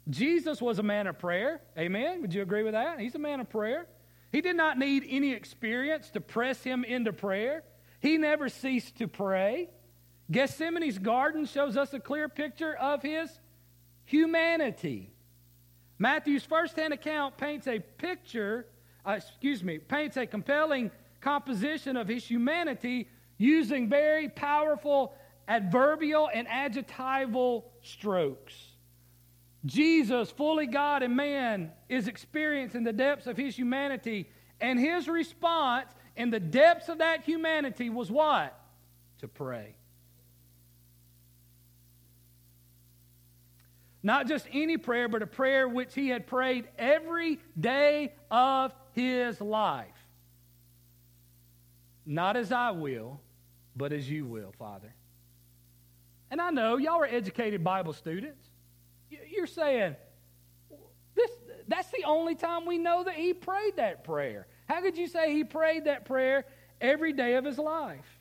Jesus 0.09 0.61
was 0.61 0.79
a 0.79 0.83
man 0.83 1.07
of 1.07 1.19
prayer. 1.19 1.63
Amen? 1.79 2.21
Would 2.21 2.35
you 2.35 2.43
agree 2.43 2.63
with 2.63 2.75
that? 2.75 3.01
He's 3.01 3.15
a 3.15 3.19
man 3.19 3.41
of 3.41 3.49
prayer. 3.49 3.87
He 4.31 4.43
did 4.43 4.57
not 4.57 4.79
need 4.79 5.05
any 5.09 5.33
experience 5.33 6.11
to 6.11 6.21
press 6.21 6.63
him 6.63 6.85
into 6.85 7.13
prayer. 7.13 7.65
He 8.01 8.19
never 8.19 8.49
ceased 8.49 8.99
to 8.99 9.09
pray. 9.09 9.71
Gethsemane's 10.31 10.99
garden 10.99 11.45
shows 11.47 11.77
us 11.77 11.93
a 11.93 12.01
clear 12.01 12.29
picture 12.29 12.75
of 12.75 13.03
his 13.03 13.31
humanity. 14.05 15.11
Matthew's 15.99 16.45
first-hand 16.45 16.93
account 16.93 17.37
paints 17.37 17.67
a 17.67 17.79
picture, 17.79 18.67
uh, 19.07 19.13
excuse 19.13 19.63
me, 19.63 19.79
paints 19.79 20.17
a 20.17 20.27
compelling 20.27 20.91
composition 21.21 21.97
of 21.97 22.09
his 22.09 22.27
humanity 22.27 23.09
using 23.39 23.89
very 23.89 24.29
powerful 24.29 25.15
adverbial 25.47 26.31
and 26.33 26.49
adjectival 26.49 27.71
strokes. 27.83 28.55
Jesus, 29.67 30.31
fully 30.31 30.67
God 30.67 31.03
and 31.03 31.17
man, 31.17 31.71
is 31.89 32.09
experiencing 32.09 32.85
the 32.85 32.93
depths 32.93 33.27
of 33.27 33.37
his 33.37 33.57
humanity, 33.57 34.29
and 34.61 34.79
his 34.79 35.09
response 35.09 35.91
in 36.17 36.31
the 36.31 36.41
depths 36.41 36.89
of 36.89 36.99
that 36.99 37.25
humanity 37.25 37.91
was 37.91 38.11
what? 38.11 38.59
To 39.21 39.29
pray. 39.29 39.75
Not 44.05 44.29
just 44.29 44.47
any 44.53 44.77
prayer, 44.77 45.09
but 45.09 45.23
a 45.23 45.27
prayer 45.27 45.67
which 45.67 45.95
he 45.95 46.11
had 46.11 46.27
prayed 46.27 46.69
every 46.79 47.41
day 47.59 48.13
of 48.31 48.75
his 48.93 49.41
life. 49.41 49.89
Not 52.05 52.37
as 52.37 52.53
I 52.53 52.73
will, 52.73 53.19
but 53.75 53.95
as 53.95 54.09
you 54.09 54.27
will, 54.27 54.53
Father. 54.59 54.95
And 56.31 56.39
I 56.39 56.51
know 56.51 56.77
y'all 56.77 57.01
are 57.01 57.07
educated 57.07 57.65
Bible 57.65 57.95
students. 57.95 58.47
You're 59.09 59.47
saying, 59.47 59.97
this, 61.15 61.31
that's 61.67 61.89
the 61.89 62.05
only 62.05 62.35
time 62.35 62.67
we 62.67 62.77
know 62.77 63.05
that 63.05 63.15
he 63.15 63.33
prayed 63.33 63.77
that 63.77 64.05
prayer. 64.05 64.47
How 64.69 64.83
could 64.83 64.99
you 64.99 65.07
say 65.07 65.33
he 65.33 65.45
prayed 65.45 65.87
that 65.87 66.05
prayer 66.05 66.45
every 66.79 67.15
day 67.15 67.37
of 67.37 67.45
his 67.47 67.57
life? 67.57 68.21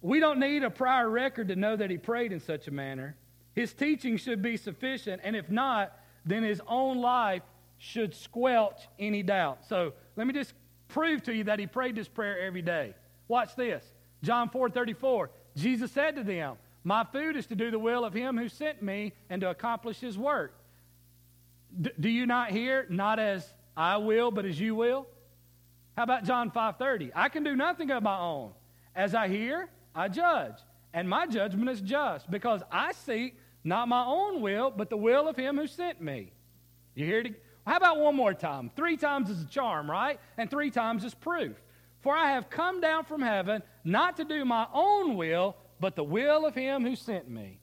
We 0.00 0.20
don't 0.20 0.38
need 0.38 0.62
a 0.62 0.70
prior 0.70 1.10
record 1.10 1.48
to 1.48 1.56
know 1.56 1.74
that 1.74 1.90
he 1.90 1.98
prayed 1.98 2.30
in 2.32 2.38
such 2.38 2.68
a 2.68 2.70
manner. 2.70 3.16
His 3.54 3.72
teaching 3.72 4.16
should 4.16 4.42
be 4.42 4.56
sufficient, 4.56 5.20
and 5.24 5.36
if 5.36 5.50
not, 5.50 5.98
then 6.24 6.42
his 6.42 6.60
own 6.66 7.00
life 7.00 7.42
should 7.78 8.14
squelch 8.14 8.80
any 8.98 9.22
doubt. 9.22 9.66
So 9.66 9.92
let 10.16 10.26
me 10.26 10.32
just 10.32 10.54
prove 10.88 11.22
to 11.24 11.34
you 11.34 11.44
that 11.44 11.58
he 11.58 11.66
prayed 11.66 11.96
this 11.96 12.08
prayer 12.08 12.38
every 12.40 12.62
day. 12.62 12.94
Watch 13.28 13.56
this. 13.56 13.84
John 14.22 14.48
4 14.48 14.70
34. 14.70 15.30
Jesus 15.56 15.90
said 15.90 16.16
to 16.16 16.22
them, 16.22 16.56
My 16.84 17.04
food 17.04 17.36
is 17.36 17.46
to 17.46 17.56
do 17.56 17.70
the 17.70 17.78
will 17.78 18.04
of 18.04 18.14
him 18.14 18.38
who 18.38 18.48
sent 18.48 18.82
me 18.82 19.12
and 19.28 19.40
to 19.40 19.50
accomplish 19.50 19.98
his 19.98 20.16
work. 20.16 20.54
D- 21.80 21.90
do 21.98 22.08
you 22.08 22.26
not 22.26 22.50
hear? 22.50 22.86
Not 22.88 23.18
as 23.18 23.52
I 23.76 23.96
will, 23.96 24.30
but 24.30 24.44
as 24.44 24.60
you 24.60 24.74
will? 24.74 25.06
How 25.96 26.04
about 26.04 26.24
John 26.24 26.50
5:30? 26.50 27.10
I 27.14 27.28
can 27.28 27.42
do 27.42 27.56
nothing 27.56 27.90
of 27.90 28.02
my 28.02 28.18
own. 28.18 28.52
As 28.94 29.14
I 29.14 29.28
hear, 29.28 29.68
I 29.94 30.08
judge, 30.08 30.56
and 30.92 31.08
my 31.08 31.26
judgment 31.26 31.70
is 31.70 31.80
just, 31.80 32.30
because 32.30 32.62
I 32.70 32.92
seek 32.92 33.36
not 33.64 33.88
my 33.88 34.04
own 34.04 34.40
will, 34.40 34.70
but 34.70 34.90
the 34.90 34.96
will 34.96 35.28
of 35.28 35.36
him 35.36 35.56
who 35.56 35.66
sent 35.66 36.00
me. 36.00 36.32
You 36.94 37.06
hear 37.06 37.20
it? 37.20 37.42
How 37.66 37.76
about 37.76 37.98
one 37.98 38.16
more 38.16 38.34
time? 38.34 38.70
Three 38.74 38.96
times 38.96 39.30
is 39.30 39.42
a 39.42 39.46
charm, 39.46 39.90
right? 39.90 40.18
And 40.36 40.50
three 40.50 40.70
times 40.70 41.04
is 41.04 41.14
proof. 41.14 41.56
For 42.00 42.14
I 42.14 42.32
have 42.32 42.50
come 42.50 42.80
down 42.80 43.04
from 43.04 43.22
heaven 43.22 43.62
not 43.84 44.16
to 44.16 44.24
do 44.24 44.44
my 44.44 44.66
own 44.72 45.16
will, 45.16 45.56
but 45.78 45.94
the 45.94 46.04
will 46.04 46.44
of 46.44 46.54
him 46.54 46.84
who 46.84 46.96
sent 46.96 47.28
me. 47.30 47.60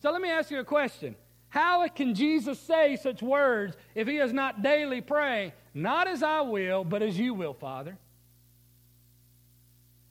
So 0.00 0.10
let 0.12 0.22
me 0.22 0.30
ask 0.30 0.50
you 0.50 0.60
a 0.60 0.64
question. 0.64 1.16
How 1.48 1.86
can 1.88 2.14
Jesus 2.14 2.58
say 2.58 2.96
such 2.96 3.20
words 3.22 3.76
if 3.94 4.08
he 4.08 4.18
is 4.18 4.32
not 4.32 4.62
daily 4.62 5.00
praying, 5.00 5.52
not 5.74 6.08
as 6.08 6.22
I 6.22 6.40
will, 6.40 6.82
but 6.84 7.02
as 7.02 7.18
you 7.18 7.34
will, 7.34 7.54
Father? 7.54 7.98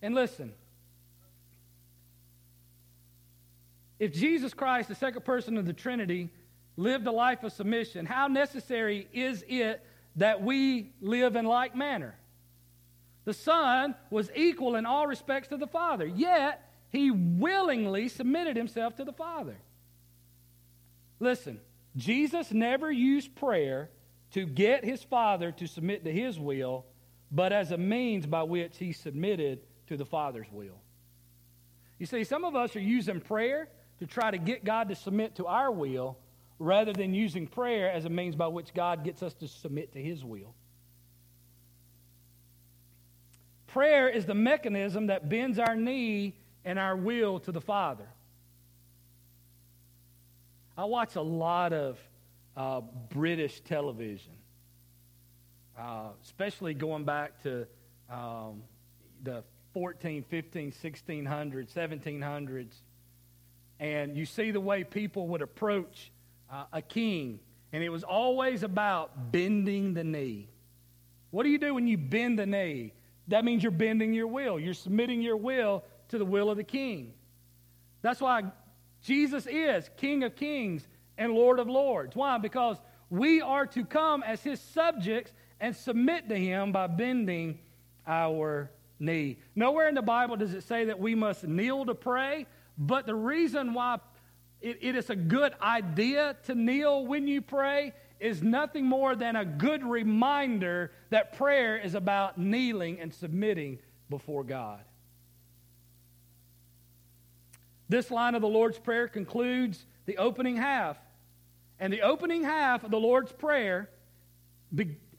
And 0.01 0.13
listen, 0.13 0.53
If 4.01 4.13
Jesus 4.13 4.51
Christ, 4.55 4.89
the 4.89 4.95
second 4.95 5.25
person 5.25 5.59
of 5.59 5.67
the 5.67 5.73
Trinity, 5.73 6.31
lived 6.75 7.05
a 7.05 7.11
life 7.11 7.43
of 7.43 7.53
submission, 7.53 8.07
how 8.07 8.25
necessary 8.25 9.07
is 9.13 9.45
it 9.47 9.85
that 10.15 10.41
we 10.41 10.91
live 11.01 11.35
in 11.35 11.45
like 11.45 11.75
manner? 11.75 12.15
The 13.25 13.35
Son 13.35 13.93
was 14.09 14.31
equal 14.35 14.75
in 14.75 14.87
all 14.87 15.05
respects 15.05 15.49
to 15.49 15.57
the 15.57 15.67
Father, 15.67 16.07
yet 16.07 16.67
he 16.89 17.11
willingly 17.11 18.07
submitted 18.07 18.57
himself 18.57 18.95
to 18.95 19.05
the 19.05 19.13
Father. 19.13 19.55
Listen, 21.19 21.59
Jesus 21.95 22.51
never 22.51 22.91
used 22.91 23.35
prayer 23.35 23.91
to 24.31 24.47
get 24.47 24.83
his 24.83 25.03
Father 25.03 25.51
to 25.51 25.67
submit 25.67 26.05
to 26.05 26.11
his 26.11 26.39
will, 26.39 26.87
but 27.31 27.53
as 27.53 27.69
a 27.69 27.77
means 27.77 28.25
by 28.25 28.41
which 28.41 28.79
he 28.79 28.93
submitted 28.93 29.59
to 29.85 29.95
the 29.95 30.05
Father's 30.05 30.51
will. 30.51 30.81
You 31.99 32.07
see, 32.07 32.23
some 32.23 32.43
of 32.43 32.55
us 32.55 32.75
are 32.75 32.79
using 32.79 33.21
prayer 33.21 33.69
to 34.01 34.07
try 34.07 34.31
to 34.31 34.39
get 34.39 34.65
God 34.65 34.89
to 34.89 34.95
submit 34.95 35.35
to 35.35 35.45
our 35.45 35.71
will 35.71 36.17
rather 36.57 36.91
than 36.91 37.13
using 37.13 37.45
prayer 37.45 37.91
as 37.91 38.03
a 38.03 38.09
means 38.09 38.35
by 38.35 38.47
which 38.47 38.73
God 38.73 39.03
gets 39.03 39.21
us 39.21 39.35
to 39.35 39.47
submit 39.47 39.93
to 39.93 40.01
His 40.01 40.25
will. 40.25 40.55
Prayer 43.67 44.09
is 44.09 44.25
the 44.25 44.33
mechanism 44.33 45.07
that 45.07 45.29
bends 45.29 45.59
our 45.59 45.75
knee 45.75 46.33
and 46.65 46.79
our 46.79 46.97
will 46.97 47.39
to 47.41 47.51
the 47.51 47.61
Father. 47.61 48.07
I 50.75 50.85
watch 50.85 51.15
a 51.15 51.21
lot 51.21 51.71
of 51.71 51.99
uh, 52.57 52.81
British 53.11 53.61
television, 53.61 54.33
uh, 55.77 56.09
especially 56.23 56.73
going 56.73 57.05
back 57.05 57.43
to 57.43 57.67
um, 58.09 58.63
the 59.21 59.43
14, 59.75 60.23
15, 60.27 60.71
1600s, 60.71 61.71
1700s 61.71 62.73
and 63.81 64.15
you 64.15 64.25
see 64.25 64.51
the 64.51 64.61
way 64.61 64.83
people 64.85 65.27
would 65.29 65.41
approach 65.41 66.11
uh, 66.49 66.65
a 66.71 66.81
king, 66.81 67.39
and 67.73 67.83
it 67.83 67.89
was 67.89 68.03
always 68.03 68.63
about 68.63 69.31
bending 69.31 69.93
the 69.95 70.03
knee. 70.03 70.47
What 71.31 71.43
do 71.43 71.49
you 71.49 71.57
do 71.57 71.73
when 71.73 71.87
you 71.87 71.97
bend 71.97 72.37
the 72.37 72.45
knee? 72.45 72.93
That 73.27 73.43
means 73.43 73.63
you're 73.63 73.71
bending 73.71 74.13
your 74.13 74.27
will. 74.27 74.59
You're 74.59 74.75
submitting 74.75 75.21
your 75.21 75.37
will 75.37 75.83
to 76.09 76.17
the 76.17 76.25
will 76.25 76.51
of 76.51 76.57
the 76.57 76.63
king. 76.63 77.13
That's 78.01 78.21
why 78.21 78.43
Jesus 79.01 79.47
is 79.47 79.89
King 79.97 80.23
of 80.23 80.35
kings 80.35 80.87
and 81.17 81.33
Lord 81.33 81.59
of 81.59 81.67
lords. 81.67 82.15
Why? 82.15 82.37
Because 82.37 82.77
we 83.09 83.41
are 83.41 83.65
to 83.67 83.83
come 83.83 84.21
as 84.23 84.43
his 84.43 84.59
subjects 84.59 85.33
and 85.59 85.75
submit 85.75 86.29
to 86.29 86.35
him 86.35 86.71
by 86.71 86.87
bending 86.87 87.59
our 88.05 88.69
knee. 88.99 89.37
Nowhere 89.55 89.87
in 89.87 89.95
the 89.95 90.01
Bible 90.01 90.35
does 90.35 90.53
it 90.53 90.63
say 90.63 90.85
that 90.85 90.99
we 90.99 91.15
must 91.15 91.43
kneel 91.43 91.85
to 91.85 91.95
pray. 91.95 92.45
But 92.81 93.05
the 93.05 93.13
reason 93.13 93.75
why 93.75 93.99
it, 94.59 94.79
it 94.81 94.95
is 94.95 95.11
a 95.11 95.15
good 95.15 95.53
idea 95.61 96.35
to 96.47 96.55
kneel 96.55 97.05
when 97.05 97.27
you 97.27 97.39
pray 97.39 97.93
is 98.19 98.41
nothing 98.41 98.85
more 98.85 99.15
than 99.15 99.35
a 99.35 99.45
good 99.45 99.83
reminder 99.83 100.91
that 101.11 101.37
prayer 101.37 101.77
is 101.77 101.93
about 101.93 102.39
kneeling 102.39 102.99
and 102.99 103.13
submitting 103.13 103.77
before 104.09 104.43
God. 104.43 104.79
This 107.87 108.09
line 108.09 108.33
of 108.33 108.41
the 108.41 108.47
Lord's 108.47 108.79
Prayer 108.79 109.07
concludes 109.07 109.85
the 110.07 110.17
opening 110.17 110.55
half. 110.55 110.97
And 111.79 111.93
the 111.93 112.01
opening 112.01 112.43
half 112.43 112.83
of 112.83 112.89
the 112.89 112.99
Lord's 112.99 113.31
Prayer 113.31 113.91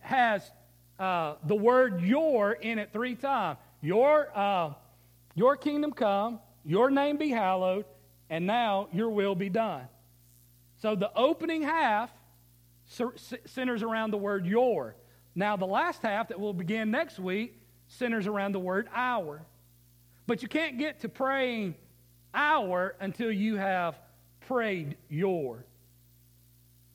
has 0.01 0.51
uh, 0.99 1.35
the 1.45 1.55
word 1.55 2.01
your 2.01 2.53
in 2.55 2.81
it 2.81 2.93
three 2.93 3.15
times. 3.15 3.59
Your, 3.83 4.37
uh, 4.37 4.75
your 5.37 5.57
kingdom 5.57 5.93
come, 5.93 6.41
your 6.65 6.91
name 6.91 7.17
be 7.17 7.29
hallowed, 7.29 7.85
and 8.31 8.47
now 8.47 8.89
your 8.93 9.11
will 9.11 9.35
be 9.35 9.49
done. 9.49 9.87
So 10.79 10.95
the 10.95 11.13
opening 11.15 11.63
half 11.63 12.11
centers 13.47 13.83
around 13.83 14.11
the 14.11 14.19
word 14.19 14.47
your. 14.47 14.97
Now, 15.35 15.57
the 15.57 15.67
last 15.67 16.03
half 16.03 16.29
that 16.29 16.39
will 16.39 16.53
begin 16.53 16.91
next 16.91 17.19
week 17.19 17.59
centers 17.89 18.27
around 18.27 18.53
the 18.53 18.59
word 18.59 18.89
our. 18.95 19.43
But 20.27 20.43
you 20.43 20.49
can't 20.49 20.79
get 20.79 21.01
to 21.01 21.09
praying 21.09 21.75
our 22.35 22.95
until 23.01 23.31
you 23.31 23.57
have 23.57 23.99
prayed 24.47 24.97
your. 25.09 25.65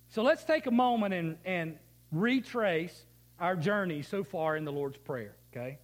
So 0.09 0.21
let's 0.23 0.43
take 0.43 0.65
a 0.65 0.71
moment 0.71 1.13
and, 1.13 1.37
and 1.45 1.77
retrace 2.11 3.05
our 3.39 3.55
journey 3.55 4.01
so 4.01 4.23
far 4.23 4.55
in 4.55 4.65
the 4.65 4.71
Lord's 4.71 4.97
Prayer, 4.97 5.35
okay? 5.51 5.77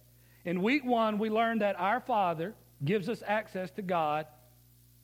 In 0.44 0.62
week 0.62 0.84
one, 0.84 1.18
we 1.18 1.30
learned 1.30 1.60
that 1.60 1.78
our 1.78 2.00
Father 2.00 2.54
gives 2.82 3.08
us 3.08 3.22
access 3.26 3.70
to 3.72 3.82
God 3.82 4.26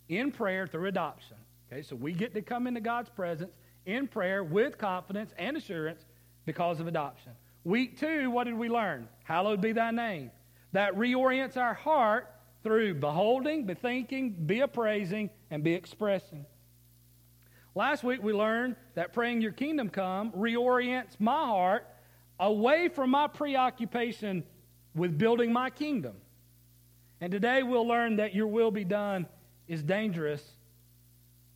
in 0.09 0.33
prayer 0.33 0.67
through 0.67 0.87
adoption. 0.87 1.37
Okay, 1.73 1.83
so 1.83 1.95
we 1.95 2.12
get 2.12 2.35
to 2.35 2.43
come 2.43 2.67
into 2.67 2.81
God's 2.81 3.09
presence 3.09 3.57
in 3.87 4.09
prayer 4.09 4.43
with 4.43 4.77
confidence 4.79 5.33
and 5.39 5.57
assurance 5.57 6.05
because 6.47 6.81
of 6.81 6.87
adoption. 6.87 7.33
Week 7.65 7.99
two, 7.99 8.31
what 8.31 8.45
did 8.45 8.55
we 8.55 8.69
learn? 8.69 9.09
Hallowed 9.25 9.61
be 9.61 9.73
thy 9.73 9.91
name. 9.91 10.31
That 10.73 10.95
reorients 10.97 11.57
our 11.57 11.75
heart 11.75 12.33
through 12.62 12.95
beholding, 12.95 13.67
bethinking, 13.67 14.33
be 14.47 14.61
appraising, 14.61 15.31
and 15.50 15.62
be 15.62 15.75
expressing. 15.75 16.45
Last 17.75 18.03
week 18.03 18.23
we 18.23 18.33
learned 18.33 18.77
that 18.95 19.12
praying 19.12 19.41
your 19.41 19.53
kingdom 19.53 19.89
come 19.89 20.33
reorients 20.33 21.19
my 21.19 21.47
heart 21.47 21.87
away 22.39 22.89
from 22.89 23.11
my 23.11 23.29
preoccupation 23.29 24.43
with 24.95 25.17
building 25.17 25.53
my 25.53 25.71
kingdom. 25.71 26.17
And 27.21 27.31
today 27.31 27.62
we'll 27.62 27.87
learn 27.87 28.17
that 28.17 28.35
your 28.35 28.47
will 28.47 28.71
be 28.71 28.85
done 28.85 29.27
is 29.69 29.83
dangerous 29.83 30.43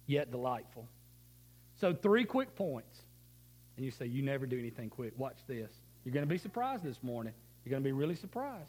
yet 0.06 0.30
delightful. 0.30 0.88
So, 1.76 1.92
three 1.92 2.24
quick 2.24 2.54
points. 2.54 3.02
And 3.76 3.84
you 3.84 3.90
say, 3.90 4.06
You 4.06 4.22
never 4.22 4.46
do 4.46 4.58
anything 4.58 4.90
quick. 4.90 5.12
Watch 5.16 5.38
this. 5.46 5.70
You're 6.04 6.12
going 6.12 6.26
to 6.26 6.30
be 6.30 6.38
surprised 6.38 6.84
this 6.84 7.02
morning. 7.02 7.32
You're 7.64 7.70
going 7.70 7.82
to 7.82 7.88
be 7.88 7.92
really 7.92 8.14
surprised. 8.14 8.68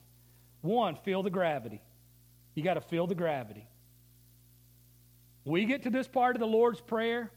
One, 0.61 0.95
feel 1.03 1.21
the 1.21 1.29
gravity. 1.29 1.81
You 2.55 2.63
got 2.63 2.75
to 2.75 2.81
feel 2.81 3.07
the 3.07 3.15
gravity. 3.15 3.67
We 5.43 5.65
get 5.65 5.83
to 5.83 5.89
this 5.89 6.07
part 6.07 6.35
of 6.35 6.39
the 6.39 6.47
Lord's 6.47 6.81
Prayer, 6.81 7.31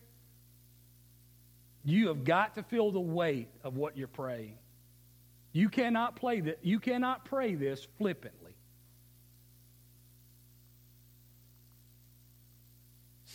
you 1.85 2.09
have 2.09 2.25
got 2.25 2.55
to 2.55 2.63
feel 2.63 2.91
the 2.91 3.01
weight 3.01 3.49
of 3.63 3.77
what 3.77 3.97
you're 3.97 4.09
praying. 4.09 4.59
You 5.53 5.69
cannot 5.69 6.17
play 6.17 6.41
that. 6.41 6.59
You 6.63 6.81
cannot 6.81 7.25
pray 7.25 7.55
this 7.55 7.87
flippantly. 7.99 8.48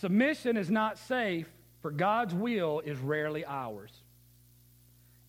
Submission 0.04 0.58
is 0.58 0.70
not 0.70 0.98
safe, 0.98 1.48
for 1.82 1.90
God's 1.90 2.34
will 2.34 2.82
is 2.82 2.98
rarely 2.98 3.46
ours. 3.46 3.90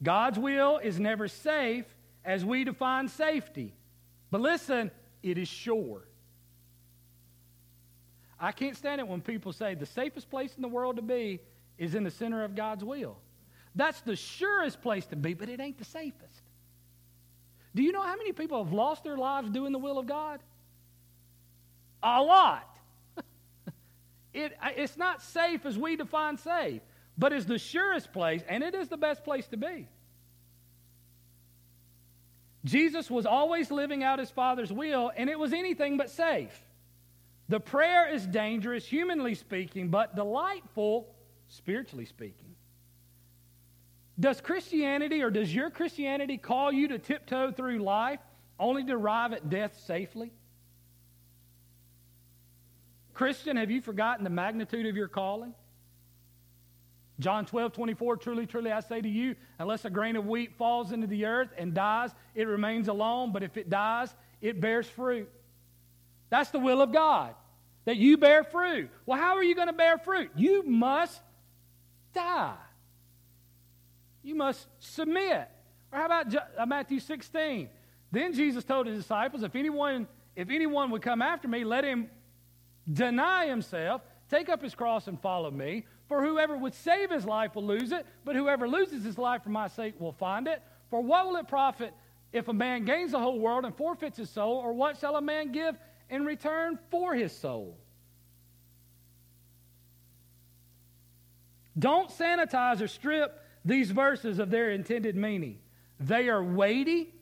God's 0.03 0.37
will 0.37 0.79
is 0.79 0.99
never 0.99 1.29
safe 1.29 1.85
as 2.25 2.45
we 2.45 2.65
define 2.65 3.07
safety. 3.07 3.73
But 4.33 4.41
listen, 4.41 4.91
it 5.23 5.39
is 5.39 5.47
sure. 5.47 6.03
I 8.41 8.51
can't 8.51 8.77
stand 8.77 9.01
it 9.01 9.07
when 9.07 9.21
people 9.21 9.53
say 9.53 9.77
the 9.77 9.87
safest 9.87 10.29
place 10.29 10.57
in 10.57 10.63
the 10.63 10.67
world 10.67 10.97
to 10.97 11.03
be 11.03 11.39
is 11.79 11.95
in 11.95 12.03
the 12.03 12.11
center 12.11 12.43
of 12.43 12.57
God's 12.57 12.83
will. 12.83 13.17
That's 13.77 14.01
the 14.01 14.17
surest 14.17 14.83
place 14.83 15.07
to 15.07 15.15
be, 15.15 15.35
but 15.35 15.49
it 15.49 15.61
ain't 15.61 15.79
the 15.79 15.85
safest. 15.85 16.43
Do 17.77 17.85
you 17.85 17.93
know 17.93 18.03
how 18.03 18.17
many 18.17 18.33
people 18.33 18.65
have 18.65 18.73
lost 18.73 19.05
their 19.05 19.17
lives 19.17 19.51
doing 19.51 19.71
the 19.71 19.79
will 19.79 20.01
of 20.01 20.07
God? 20.07 20.41
A 22.03 22.21
lot. 22.21 22.74
It, 24.35 24.57
it's 24.77 24.97
not 24.97 25.23
safe 25.23 25.65
as 25.65 25.79
we 25.79 25.97
define 25.97 26.37
safe, 26.37 26.83
but 27.17 27.33
it's 27.33 27.47
the 27.47 27.59
surest 27.59 28.13
place, 28.13 28.43
and 28.49 28.63
it 28.63 28.75
is 28.75 28.89
the 28.89 28.97
best 28.97 29.25
place 29.25 29.47
to 29.49 29.57
be. 29.57 29.89
Jesus 32.65 33.11
was 33.11 33.27
always 33.27 33.71
living 33.71 34.03
out 34.03 34.19
his 34.19 34.31
Father's 34.31 34.73
will, 34.73 35.13
and 35.17 35.31
it 35.31 35.39
was 35.39 35.53
anything 35.53 35.97
but 35.97 36.11
safe. 36.11 36.65
The 37.49 37.61
prayer 37.61 38.13
is 38.13 38.27
dangerous, 38.27 38.87
humanly 38.87 39.35
speaking, 39.35 39.89
but 39.91 40.17
delightful, 40.17 41.15
spiritually 41.49 42.07
speaking. 42.07 42.55
Does 44.19 44.41
Christianity 44.41 45.23
or 45.23 45.31
does 45.31 45.55
your 45.55 45.71
Christianity 45.71 46.39
call 46.39 46.73
you 46.73 46.89
to 46.89 46.99
tiptoe 46.99 47.53
through 47.53 47.81
life 47.81 48.21
only 48.59 48.85
to 48.85 48.93
arrive 48.93 49.33
at 49.33 49.51
death 49.51 49.79
safely? 49.87 50.33
Christian, 53.15 53.57
have 53.57 53.71
you 53.71 53.81
forgotten 53.81 54.25
the 54.25 54.31
magnitude 54.31 54.87
of 54.87 54.97
your 54.97 55.09
calling? 55.09 55.55
John 57.21 57.47
12, 57.47 57.73
24, 57.73 58.17
truly, 58.17 58.47
truly, 58.47 58.73
I 58.73 58.81
say 58.81 59.01
to 59.01 59.09
you, 59.09 59.37
unless 59.59 59.85
a 59.85 59.91
grain 59.91 60.17
of 60.17 60.27
wheat 60.27 60.57
falls 60.59 60.91
into 60.91 61.07
the 61.07 61.27
earth 61.27 61.51
and 61.57 61.73
dies, 61.73 62.11
it 62.35 62.49
remains 62.49 62.89
alone, 62.89 63.33
but 63.33 63.45
if 63.45 63.57
it 63.57 63.71
dies, 63.71 64.13
it 64.41 64.61
bears 64.61 64.89
fruit. 64.89 65.31
That's 66.29 66.51
the 66.51 66.59
will 66.59 66.83
of 66.83 66.93
God, 66.93 67.35
that 67.85 67.97
you 67.97 68.17
bear 68.17 68.43
fruit. 68.43 68.91
Well, 69.07 69.19
how 69.19 69.37
are 69.37 69.45
you 69.45 69.55
going 69.55 69.69
to 69.69 69.73
bear 69.73 69.97
fruit? 69.99 70.33
You 70.35 70.65
must 70.65 71.21
die. 72.13 72.57
You 74.25 74.35
must 74.35 74.67
submit. 74.81 75.49
Or 75.93 75.99
how 75.99 76.07
about 76.07 76.35
uh, 76.35 76.67
Matthew 76.67 76.99
16? 76.99 77.69
Then 78.11 78.33
Jesus 78.33 78.65
told 78.65 78.89
his 78.89 78.99
disciples, 78.99 79.45
if 79.45 79.55
anyone, 79.55 80.09
if 80.35 80.51
anyone 80.51 80.91
would 80.91 81.03
come 81.03 81.23
after 81.23 81.47
me, 81.47 81.63
let 81.63 81.85
him 81.85 82.11
deny 82.93 83.47
himself, 83.47 84.03
take 84.31 84.49
up 84.49 84.63
his 84.63 84.75
cross 84.75 85.07
and 85.07 85.21
follow 85.21 85.51
me. 85.51 85.87
For 86.09 86.23
whoever 86.23 86.57
would 86.57 86.75
save 86.75 87.11
his 87.11 87.25
life 87.25 87.55
will 87.55 87.65
lose 87.65 87.93
it, 87.93 88.07
but 88.25 88.37
whoever 88.37 88.69
loses 88.69 89.05
his 89.05 89.17
life 89.17 89.43
for 89.43 89.51
my 89.51 89.69
sake 89.69 89.99
will 89.99 90.13
find 90.13 90.47
it. 90.47 90.63
For 90.91 91.01
what 91.01 91.27
will 91.27 91.37
it 91.37 91.49
profit 91.49 91.95
if 92.33 92.49
a 92.49 92.53
man 92.53 92.85
gains 92.85 93.13
the 93.13 93.19
whole 93.19 93.39
world 93.39 93.65
and 93.65 93.75
forfeits 93.75 94.19
his 94.19 94.29
soul? 94.29 94.59
Or 94.59 94.73
what 94.73 94.99
shall 94.99 95.17
a 95.17 95.23
man 95.23 95.53
give 95.53 95.77
in 96.11 96.25
return 96.25 96.79
for 96.91 97.15
his 97.15 97.35
soul? 97.37 97.79
Don't 101.79 102.11
sanitize 102.11 102.81
or 102.81 102.89
strip 102.89 103.41
these 103.65 103.91
verses 103.91 104.39
of 104.39 104.51
their 104.51 104.71
intended 104.71 105.17
meaning. 105.17 105.59
They 105.99 106.29
are 106.29 106.43
weighty, 106.43 107.15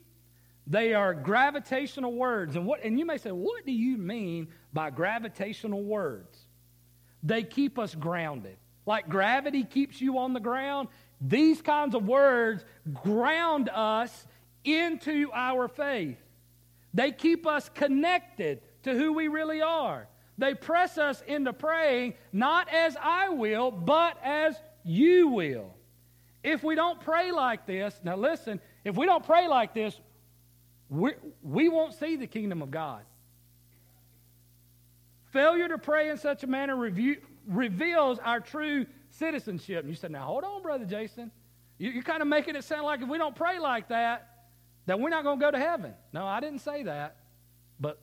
they 0.66 0.92
are 0.94 1.14
gravitational 1.14 2.12
words. 2.12 2.56
And, 2.56 2.66
what, 2.66 2.84
and 2.84 2.98
you 2.98 3.06
may 3.06 3.18
say, 3.18 3.30
what 3.30 3.64
do 3.64 3.72
you 3.72 3.96
mean 3.96 4.48
by 4.72 4.90
gravitational 4.90 5.82
words? 5.82 6.38
They 7.22 7.42
keep 7.42 7.78
us 7.78 7.94
grounded. 7.94 8.56
Like 8.86 9.08
gravity 9.08 9.64
keeps 9.64 10.00
you 10.00 10.18
on 10.18 10.32
the 10.32 10.40
ground, 10.40 10.88
these 11.20 11.62
kinds 11.62 11.94
of 11.94 12.06
words 12.06 12.64
ground 13.04 13.70
us 13.72 14.26
into 14.64 15.30
our 15.32 15.68
faith. 15.68 16.18
They 16.94 17.12
keep 17.12 17.46
us 17.46 17.68
connected 17.68 18.60
to 18.82 18.94
who 18.94 19.12
we 19.12 19.28
really 19.28 19.62
are. 19.62 20.08
They 20.36 20.54
press 20.54 20.98
us 20.98 21.22
into 21.26 21.52
praying, 21.52 22.14
not 22.32 22.68
as 22.68 22.96
I 23.00 23.28
will, 23.28 23.70
but 23.70 24.18
as 24.24 24.56
you 24.84 25.28
will. 25.28 25.74
If 26.42 26.64
we 26.64 26.74
don't 26.74 27.00
pray 27.00 27.30
like 27.30 27.66
this, 27.66 27.98
now 28.02 28.16
listen, 28.16 28.60
if 28.84 28.96
we 28.96 29.06
don't 29.06 29.24
pray 29.24 29.46
like 29.46 29.74
this, 29.74 29.98
we, 30.88 31.12
we 31.42 31.68
won't 31.68 31.94
see 31.94 32.16
the 32.16 32.26
kingdom 32.26 32.62
of 32.62 32.70
God. 32.70 33.02
Failure 35.32 35.68
to 35.68 35.78
pray 35.78 36.10
in 36.10 36.18
such 36.18 36.44
a 36.44 36.46
manner 36.46 36.76
review, 36.76 37.16
reveals 37.46 38.18
our 38.18 38.38
true 38.38 38.86
citizenship. 39.10 39.80
And 39.80 39.88
you 39.88 39.96
said, 39.96 40.10
now 40.10 40.26
hold 40.26 40.44
on, 40.44 40.62
Brother 40.62 40.84
Jason. 40.84 41.30
You, 41.78 41.98
are 41.98 42.02
kind 42.02 42.22
of 42.22 42.28
making 42.28 42.54
it 42.54 42.64
sound 42.64 42.84
like 42.84 43.00
if 43.00 43.08
we 43.08 43.18
don't 43.18 43.34
pray 43.34 43.58
like 43.58 43.88
that, 43.88 44.28
that 44.86 45.00
we're 45.00 45.08
not 45.08 45.24
going 45.24 45.38
to 45.38 45.44
go 45.44 45.50
to 45.50 45.58
heaven. 45.58 45.94
No, 46.12 46.26
I 46.26 46.40
didn't 46.40 46.60
say 46.60 46.82
that. 46.84 47.16
But 47.80 47.98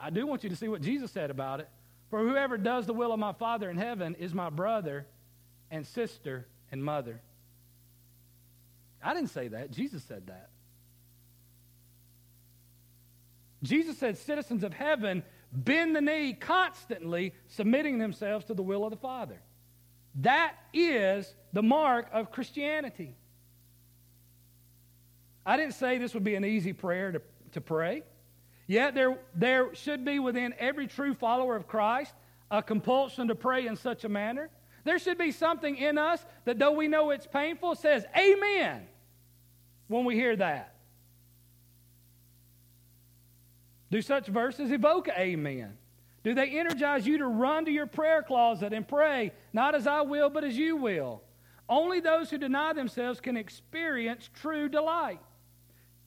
I 0.00 0.10
do 0.10 0.26
want 0.26 0.42
you 0.42 0.50
to 0.50 0.56
see 0.56 0.68
what 0.68 0.80
Jesus 0.80 1.10
said 1.10 1.30
about 1.30 1.60
it. 1.60 1.68
For 2.08 2.18
whoever 2.18 2.56
does 2.56 2.86
the 2.86 2.94
will 2.94 3.12
of 3.12 3.20
my 3.20 3.32
Father 3.32 3.70
in 3.70 3.76
heaven 3.76 4.16
is 4.18 4.32
my 4.32 4.50
brother 4.50 5.06
and 5.70 5.86
sister 5.86 6.48
and 6.72 6.82
mother. 6.82 7.20
I 9.02 9.14
didn't 9.14 9.30
say 9.30 9.48
that. 9.48 9.70
Jesus 9.70 10.02
said 10.02 10.26
that. 10.28 10.50
Jesus 13.62 13.98
said, 13.98 14.16
citizens 14.16 14.64
of 14.64 14.72
heaven 14.72 15.22
bend 15.52 15.96
the 15.96 16.00
knee 16.00 16.32
constantly, 16.32 17.34
submitting 17.48 17.98
themselves 17.98 18.44
to 18.46 18.54
the 18.54 18.62
will 18.62 18.84
of 18.84 18.90
the 18.90 18.96
Father. 18.96 19.40
That 20.16 20.54
is 20.72 21.34
the 21.52 21.62
mark 21.62 22.08
of 22.12 22.30
Christianity. 22.30 23.16
I 25.44 25.56
didn't 25.56 25.74
say 25.74 25.98
this 25.98 26.14
would 26.14 26.24
be 26.24 26.34
an 26.34 26.44
easy 26.44 26.72
prayer 26.72 27.12
to, 27.12 27.22
to 27.52 27.60
pray. 27.60 28.02
Yet 28.66 28.94
there, 28.94 29.18
there 29.34 29.74
should 29.74 30.04
be 30.04 30.18
within 30.18 30.54
every 30.58 30.86
true 30.86 31.14
follower 31.14 31.56
of 31.56 31.66
Christ 31.66 32.14
a 32.50 32.62
compulsion 32.62 33.28
to 33.28 33.34
pray 33.34 33.66
in 33.66 33.76
such 33.76 34.04
a 34.04 34.08
manner. 34.08 34.50
There 34.84 34.98
should 34.98 35.18
be 35.18 35.30
something 35.30 35.76
in 35.76 35.98
us 35.98 36.24
that, 36.44 36.58
though 36.58 36.72
we 36.72 36.88
know 36.88 37.10
it's 37.10 37.26
painful, 37.26 37.74
says, 37.74 38.04
Amen 38.16 38.86
when 39.88 40.04
we 40.04 40.14
hear 40.14 40.36
that. 40.36 40.74
Do 43.90 44.02
such 44.02 44.26
verses 44.26 44.70
evoke 44.70 45.08
amen? 45.08 45.76
Do 46.22 46.34
they 46.34 46.58
energize 46.58 47.06
you 47.06 47.18
to 47.18 47.26
run 47.26 47.64
to 47.64 47.70
your 47.70 47.86
prayer 47.86 48.22
closet 48.22 48.72
and 48.72 48.86
pray, 48.86 49.32
not 49.52 49.74
as 49.74 49.86
I 49.86 50.02
will, 50.02 50.30
but 50.30 50.44
as 50.44 50.56
you 50.56 50.76
will? 50.76 51.22
Only 51.68 52.00
those 52.00 52.30
who 52.30 52.38
deny 52.38 52.72
themselves 52.72 53.20
can 53.20 53.36
experience 53.36 54.28
true 54.34 54.68
delight. 54.68 55.20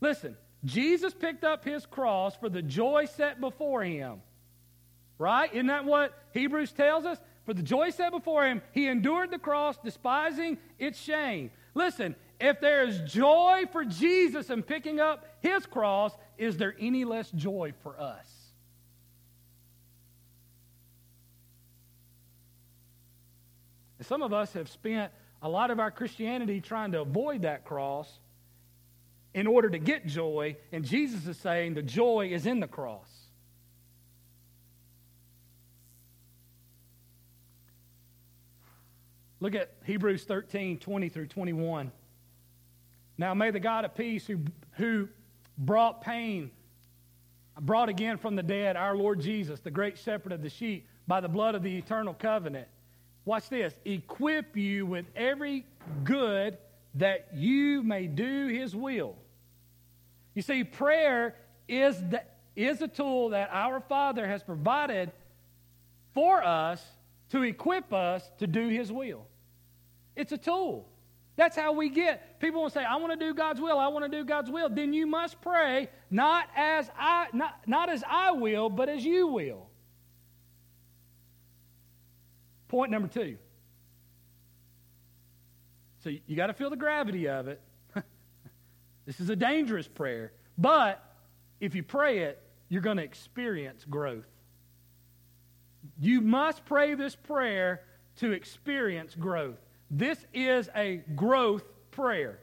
Listen, 0.02 0.38
Jesus 0.66 1.14
picked 1.14 1.44
up 1.44 1.66
his 1.66 1.86
cross 1.86 2.36
for 2.36 2.50
the 2.50 2.62
joy 2.62 3.06
set 3.06 3.42
before 3.42 3.84
him, 3.84 4.22
Right? 5.18 5.54
Isn't 5.54 5.68
that 5.68 5.86
what 5.86 6.14
Hebrews 6.34 6.72
tells 6.72 7.06
us? 7.06 7.18
For 7.46 7.54
the 7.54 7.64
joy 7.64 7.90
set 7.92 8.12
before 8.12 8.46
him, 8.46 8.62
he 8.72 8.88
endured 8.88 9.32
the 9.32 9.40
cross, 9.40 9.78
despising 9.84 10.58
its 10.80 11.00
shame. 11.00 11.52
Listen, 11.76 12.16
if 12.40 12.60
there 12.60 12.86
is 12.88 13.00
joy 13.10 13.64
for 13.72 13.86
Jesus 13.86 14.50
in 14.50 14.64
picking 14.64 15.00
up 15.00 15.26
his 15.44 15.66
cross, 15.66 16.14
is 16.38 16.56
there 16.56 16.74
any 16.80 17.04
less 17.04 17.30
joy 17.32 17.74
for 17.84 18.00
us? 18.00 18.26
And 24.00 24.08
some 24.08 24.22
of 24.22 24.32
us 24.32 24.54
have 24.54 24.70
spent 24.70 25.12
a 25.42 25.50
lot 25.50 25.70
of 25.70 25.82
our 25.82 25.92
Christianity 25.92 26.62
trying 26.62 26.94
to 26.94 27.02
avoid 27.02 27.42
that 27.42 27.66
cross 27.66 28.10
in 29.34 29.46
order 29.46 29.70
to 29.70 29.80
get 29.80 30.06
joy, 30.08 30.56
and 30.72 30.86
Jesus 30.86 31.28
is 31.28 31.38
saying 31.38 31.74
the 31.74 31.82
joy 31.82 32.30
is 32.32 32.46
in 32.46 32.62
the 32.62 32.68
cross. 32.68 33.10
Look 39.42 39.56
at 39.56 39.74
Hebrews 39.84 40.24
13 40.24 40.78
20 40.78 41.10
through 41.10 41.28
21. 41.28 41.92
Now 43.18 43.34
may 43.34 43.52
the 43.52 43.60
God 43.60 43.84
of 43.84 43.94
peace 43.94 44.26
who, 44.26 44.40
who 44.74 45.10
brought 45.58 46.02
pain, 46.02 46.52
brought 47.60 47.90
again 47.90 48.18
from 48.18 48.36
the 48.36 48.44
dead 48.44 48.76
our 48.76 48.96
Lord 48.96 49.20
Jesus, 49.20 49.60
the 49.60 49.72
great 49.72 49.98
shepherd 49.98 50.32
of 50.32 50.42
the 50.42 50.50
sheep, 50.50 50.88
by 51.08 51.20
the 51.20 51.28
blood 51.28 51.56
of 51.56 51.64
the 51.64 51.78
eternal 51.78 52.14
covenant. 52.14 52.68
Watch 53.26 53.50
this 53.50 53.74
equip 53.86 54.58
you 54.58 54.86
with 54.86 55.06
every 55.16 55.66
good 56.04 56.58
that 56.96 57.30
you 57.34 57.84
may 57.84 58.08
do 58.08 58.48
his 58.48 58.76
will. 58.76 59.16
You 60.34 60.42
see, 60.42 60.64
prayer 60.64 61.36
is, 61.68 61.98
the, 62.10 62.24
is 62.56 62.82
a 62.82 62.88
tool 62.88 63.30
that 63.30 63.50
our 63.52 63.80
Father 63.80 64.28
has 64.28 64.44
provided 64.44 65.12
for 66.14 66.44
us 66.44 66.84
to 67.30 67.44
equip 67.44 67.94
us 67.94 68.30
to 68.40 68.48
do 68.48 68.68
his 68.68 68.92
will. 68.92 69.26
It's 70.16 70.32
a 70.32 70.38
tool. 70.38 70.88
That's 71.36 71.56
how 71.56 71.74
we 71.74 71.90
get. 71.90 72.40
People 72.40 72.62
will 72.62 72.70
say, 72.70 72.84
I 72.84 72.98
want 72.98 73.18
to 73.20 73.26
do 73.26 73.34
God's 73.34 73.60
will, 73.60 73.80
I 73.80 73.88
want 73.88 74.10
to 74.10 74.18
do 74.18 74.24
God's 74.24 74.52
will. 74.52 74.70
Then 74.70 74.94
you 74.94 75.08
must 75.08 75.42
pray 75.42 75.90
not 76.12 76.48
as 76.56 76.90
I 76.98 77.28
not, 77.34 77.68
not 77.68 77.90
as 77.90 78.04
I 78.08 78.32
will, 78.32 78.70
but 78.70 78.90
as 78.90 79.04
you 79.04 79.28
will. 79.28 79.68
Point 82.68 82.92
number 82.92 83.08
two. 83.08 83.38
So 86.04 86.10
you 86.10 86.36
got 86.36 86.48
to 86.48 86.54
feel 86.54 86.70
the 86.70 86.76
gravity 86.76 87.30
of 87.30 87.48
it. 87.48 87.62
this 89.06 89.20
is 89.20 89.30
a 89.30 89.36
dangerous 89.36 89.88
prayer. 89.88 90.34
But 90.58 91.02
if 91.60 91.76
you 91.76 91.84
pray 91.84 92.20
it, 92.20 92.42
you're 92.68 92.82
going 92.82 92.98
to 92.98 93.04
experience 93.04 93.86
growth. 93.86 94.26
You 96.00 96.22
must 96.22 96.66
pray 96.66 96.96
this 96.96 97.16
prayer 97.16 97.82
to 98.18 98.32
experience 98.32 99.16
growth. 99.16 99.63
This 99.96 100.18
is 100.34 100.72
a 100.76 101.04
growth 101.16 101.64
prayer. 101.92 102.40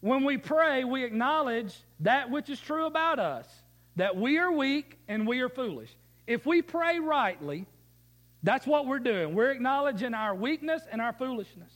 When 0.00 0.24
we 0.24 0.38
pray, 0.38 0.84
we 0.84 1.04
acknowledge 1.04 1.74
that 2.00 2.30
which 2.30 2.48
is 2.48 2.58
true 2.58 2.86
about 2.86 3.18
us 3.18 3.46
that 3.96 4.16
we 4.16 4.38
are 4.38 4.50
weak 4.50 4.98
and 5.06 5.26
we 5.26 5.40
are 5.40 5.50
foolish. 5.50 5.90
If 6.26 6.46
we 6.46 6.62
pray 6.62 6.98
rightly, 6.98 7.66
that's 8.42 8.66
what 8.66 8.86
we're 8.86 8.98
doing. 8.98 9.34
We're 9.34 9.50
acknowledging 9.50 10.14
our 10.14 10.34
weakness 10.34 10.82
and 10.90 11.00
our 11.00 11.12
foolishness. 11.12 11.72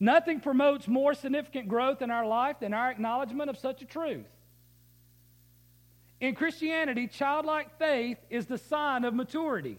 Nothing 0.00 0.40
promotes 0.40 0.88
more 0.88 1.14
significant 1.14 1.68
growth 1.68 2.02
in 2.02 2.10
our 2.10 2.26
life 2.26 2.58
than 2.60 2.74
our 2.74 2.90
acknowledgement 2.90 3.48
of 3.48 3.58
such 3.58 3.80
a 3.80 3.84
truth. 3.84 4.26
In 6.20 6.34
Christianity, 6.34 7.06
childlike 7.06 7.78
faith 7.78 8.18
is 8.28 8.46
the 8.46 8.58
sign 8.58 9.04
of 9.04 9.14
maturity. 9.14 9.78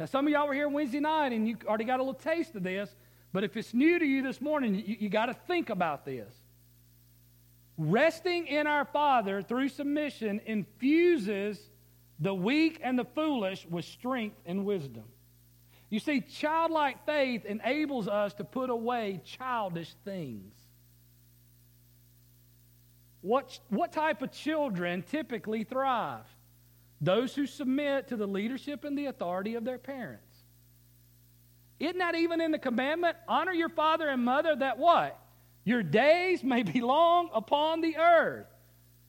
Now, 0.00 0.06
some 0.06 0.26
of 0.26 0.32
y'all 0.32 0.48
were 0.48 0.54
here 0.54 0.66
Wednesday 0.66 0.98
night 0.98 1.32
and 1.32 1.46
you 1.46 1.58
already 1.66 1.84
got 1.84 2.00
a 2.00 2.02
little 2.02 2.14
taste 2.14 2.56
of 2.56 2.62
this, 2.62 2.96
but 3.34 3.44
if 3.44 3.54
it's 3.54 3.74
new 3.74 3.98
to 3.98 4.04
you 4.06 4.22
this 4.22 4.40
morning, 4.40 4.74
you, 4.74 4.96
you 4.98 5.08
got 5.10 5.26
to 5.26 5.34
think 5.34 5.68
about 5.68 6.06
this. 6.06 6.32
Resting 7.76 8.46
in 8.46 8.66
our 8.66 8.86
Father 8.86 9.42
through 9.42 9.68
submission 9.68 10.40
infuses 10.46 11.60
the 12.18 12.32
weak 12.32 12.80
and 12.82 12.98
the 12.98 13.04
foolish 13.04 13.66
with 13.68 13.84
strength 13.84 14.36
and 14.46 14.64
wisdom. 14.64 15.04
You 15.90 15.98
see, 15.98 16.22
childlike 16.22 17.04
faith 17.04 17.44
enables 17.44 18.08
us 18.08 18.32
to 18.34 18.44
put 18.44 18.70
away 18.70 19.20
childish 19.22 19.94
things. 20.06 20.54
What, 23.20 23.60
what 23.68 23.92
type 23.92 24.22
of 24.22 24.32
children 24.32 25.02
typically 25.02 25.64
thrive? 25.64 26.24
Those 27.00 27.34
who 27.34 27.46
submit 27.46 28.08
to 28.08 28.16
the 28.16 28.26
leadership 28.26 28.84
and 28.84 28.96
the 28.96 29.06
authority 29.06 29.54
of 29.54 29.64
their 29.64 29.78
parents. 29.78 30.36
Isn't 31.78 31.98
that 31.98 32.14
even 32.14 32.40
in 32.42 32.50
the 32.50 32.58
commandment? 32.58 33.16
Honor 33.26 33.52
your 33.52 33.70
father 33.70 34.08
and 34.08 34.22
mother 34.22 34.54
that 34.54 34.78
what? 34.78 35.18
Your 35.64 35.82
days 35.82 36.44
may 36.44 36.62
be 36.62 36.80
long 36.80 37.30
upon 37.32 37.80
the 37.80 37.96
earth. 37.96 38.46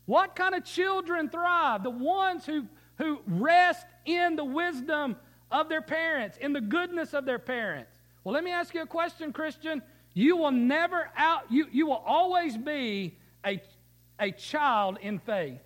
What 0.06 0.36
kind 0.36 0.56
of 0.56 0.64
children 0.64 1.30
thrive? 1.30 1.84
The 1.84 1.90
ones 1.90 2.46
who, 2.46 2.66
who 2.98 3.20
rest 3.28 3.86
in 4.06 4.36
the 4.36 4.46
wisdom 4.46 5.18
of 5.52 5.68
their 5.68 5.82
parents, 5.82 6.38
in 6.38 6.54
the 6.54 6.62
goodness 6.62 7.14
of 7.14 7.26
their 7.26 7.40
parents. 7.40 7.92
Well, 8.24 8.34
let 8.34 8.44
me 8.44 8.52
ask 8.52 8.74
you 8.74 8.82
a 8.82 8.88
question, 8.88 9.34
Christian. 9.34 9.82
You 10.14 10.38
will 10.38 10.52
never 10.52 11.10
out, 11.18 11.52
you, 11.52 11.68
you 11.72 11.88
will 11.88 12.04
always 12.06 12.58
be 12.58 13.18
a, 13.46 13.62
a 14.20 14.32
child 14.32 14.98
in 15.02 15.20
faith. 15.20 15.60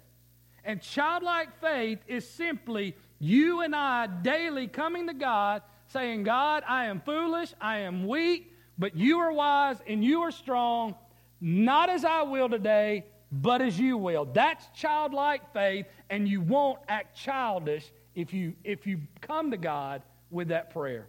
And 0.65 0.81
childlike 0.81 1.61
faith 1.61 1.99
is 2.07 2.27
simply 2.27 2.95
you 3.19 3.61
and 3.61 3.75
I 3.75 4.07
daily 4.07 4.67
coming 4.67 5.07
to 5.07 5.13
God 5.13 5.61
saying, 5.87 6.23
God, 6.23 6.63
I 6.67 6.85
am 6.85 7.01
foolish, 7.01 7.53
I 7.61 7.79
am 7.79 8.07
weak, 8.07 8.51
but 8.77 8.95
you 8.95 9.19
are 9.19 9.31
wise 9.31 9.77
and 9.87 10.03
you 10.03 10.21
are 10.21 10.31
strong, 10.31 10.95
not 11.39 11.89
as 11.91 12.03
I 12.03 12.23
will 12.23 12.49
today, 12.49 13.05
but 13.31 13.61
as 13.61 13.79
you 13.79 13.95
will. 13.97 14.25
That's 14.25 14.65
childlike 14.75 15.53
faith, 15.53 15.85
and 16.09 16.27
you 16.27 16.41
won't 16.41 16.79
act 16.87 17.15
childish 17.15 17.91
if 18.15 18.33
you, 18.33 18.53
if 18.63 18.87
you 18.87 19.01
come 19.21 19.51
to 19.51 19.57
God 19.57 20.01
with 20.31 20.47
that 20.47 20.71
prayer. 20.71 21.07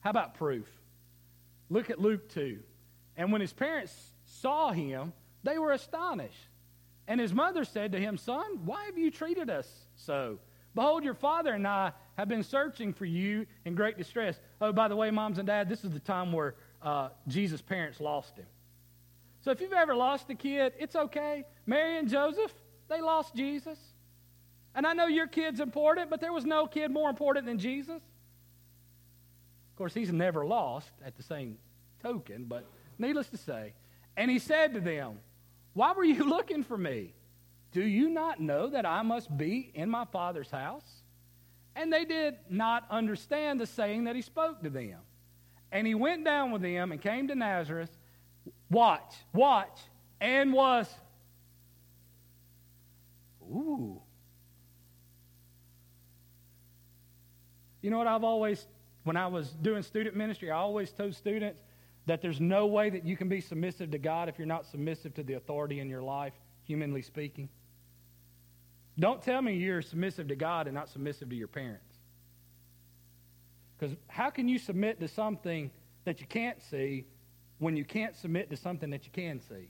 How 0.00 0.10
about 0.10 0.34
proof? 0.34 0.68
Look 1.70 1.88
at 1.90 1.98
Luke 1.98 2.28
2. 2.30 2.58
And 3.16 3.32
when 3.32 3.40
his 3.40 3.52
parents 3.52 3.94
saw 4.28 4.72
him, 4.72 5.12
they 5.42 5.58
were 5.58 5.72
astonished. 5.72 6.48
And 7.06 7.20
his 7.20 7.32
mother 7.32 7.64
said 7.64 7.92
to 7.92 7.98
him, 7.98 8.16
Son, 8.16 8.60
why 8.64 8.84
have 8.84 8.98
you 8.98 9.10
treated 9.10 9.48
us 9.48 9.68
so? 9.96 10.38
Behold, 10.74 11.02
your 11.02 11.14
father 11.14 11.54
and 11.54 11.66
I 11.66 11.92
have 12.16 12.28
been 12.28 12.42
searching 12.42 12.92
for 12.92 13.06
you 13.06 13.46
in 13.64 13.74
great 13.74 13.96
distress. 13.96 14.38
Oh, 14.60 14.72
by 14.72 14.88
the 14.88 14.96
way, 14.96 15.10
moms 15.10 15.38
and 15.38 15.46
dad, 15.46 15.68
this 15.68 15.84
is 15.84 15.90
the 15.90 16.00
time 16.00 16.32
where 16.32 16.54
uh, 16.82 17.08
Jesus' 17.26 17.62
parents 17.62 18.00
lost 18.00 18.36
him. 18.36 18.46
So 19.40 19.50
if 19.50 19.60
you've 19.60 19.72
ever 19.72 19.94
lost 19.94 20.28
a 20.30 20.34
kid, 20.34 20.74
it's 20.78 20.94
okay. 20.94 21.44
Mary 21.66 21.98
and 21.98 22.08
Joseph, 22.08 22.52
they 22.88 23.00
lost 23.00 23.34
Jesus. 23.34 23.78
And 24.74 24.86
I 24.86 24.92
know 24.92 25.06
your 25.06 25.26
kid's 25.26 25.60
important, 25.60 26.10
but 26.10 26.20
there 26.20 26.32
was 26.32 26.44
no 26.44 26.66
kid 26.66 26.90
more 26.90 27.08
important 27.08 27.46
than 27.46 27.58
Jesus. 27.58 27.96
Of 27.96 29.76
course, 29.76 29.94
he's 29.94 30.12
never 30.12 30.44
lost 30.44 30.90
at 31.04 31.16
the 31.16 31.22
same 31.22 31.56
token, 32.02 32.44
but 32.44 32.66
needless 32.98 33.28
to 33.28 33.36
say. 33.36 33.72
And 34.18 34.28
he 34.28 34.40
said 34.40 34.74
to 34.74 34.80
them, 34.80 35.20
Why 35.72 35.92
were 35.92 36.04
you 36.04 36.24
looking 36.28 36.64
for 36.64 36.76
me? 36.76 37.14
Do 37.70 37.82
you 37.82 38.10
not 38.10 38.40
know 38.40 38.68
that 38.68 38.84
I 38.84 39.02
must 39.02 39.34
be 39.34 39.70
in 39.72 39.88
my 39.88 40.04
Father's 40.06 40.50
house? 40.50 40.84
And 41.76 41.92
they 41.92 42.04
did 42.04 42.34
not 42.50 42.84
understand 42.90 43.60
the 43.60 43.66
saying 43.66 44.04
that 44.04 44.16
he 44.16 44.22
spoke 44.22 44.62
to 44.64 44.70
them. 44.70 44.98
And 45.70 45.86
he 45.86 45.94
went 45.94 46.24
down 46.24 46.50
with 46.50 46.62
them 46.62 46.90
and 46.90 47.00
came 47.00 47.28
to 47.28 47.34
Nazareth 47.34 47.96
Watch, 48.70 49.14
watch, 49.32 49.78
and 50.20 50.52
was. 50.52 50.92
Ooh. 53.42 54.00
You 57.80 57.90
know 57.90 57.98
what 57.98 58.06
I've 58.06 58.24
always, 58.24 58.66
when 59.04 59.16
I 59.16 59.26
was 59.28 59.50
doing 59.62 59.82
student 59.82 60.16
ministry, 60.16 60.50
I 60.50 60.56
always 60.56 60.90
told 60.90 61.14
students 61.14 61.60
that 62.08 62.20
there's 62.20 62.40
no 62.40 62.66
way 62.66 62.90
that 62.90 63.04
you 63.04 63.16
can 63.16 63.28
be 63.28 63.40
submissive 63.40 63.90
to 63.92 63.98
God 63.98 64.28
if 64.28 64.38
you're 64.38 64.46
not 64.46 64.66
submissive 64.66 65.14
to 65.14 65.22
the 65.22 65.34
authority 65.34 65.80
in 65.80 65.88
your 65.88 66.02
life, 66.02 66.34
humanly 66.64 67.02
speaking. 67.02 67.48
Don't 68.98 69.22
tell 69.22 69.40
me 69.40 69.54
you're 69.54 69.82
submissive 69.82 70.28
to 70.28 70.36
God 70.36 70.66
and 70.66 70.74
not 70.74 70.88
submissive 70.88 71.28
to 71.30 71.36
your 71.36 71.48
parents. 71.48 71.94
Because 73.78 73.96
how 74.08 74.30
can 74.30 74.48
you 74.48 74.58
submit 74.58 74.98
to 75.00 75.08
something 75.08 75.70
that 76.04 76.20
you 76.20 76.26
can't 76.26 76.60
see 76.70 77.04
when 77.58 77.76
you 77.76 77.84
can't 77.84 78.16
submit 78.16 78.50
to 78.50 78.56
something 78.56 78.90
that 78.90 79.04
you 79.04 79.10
can 79.12 79.40
see. 79.40 79.68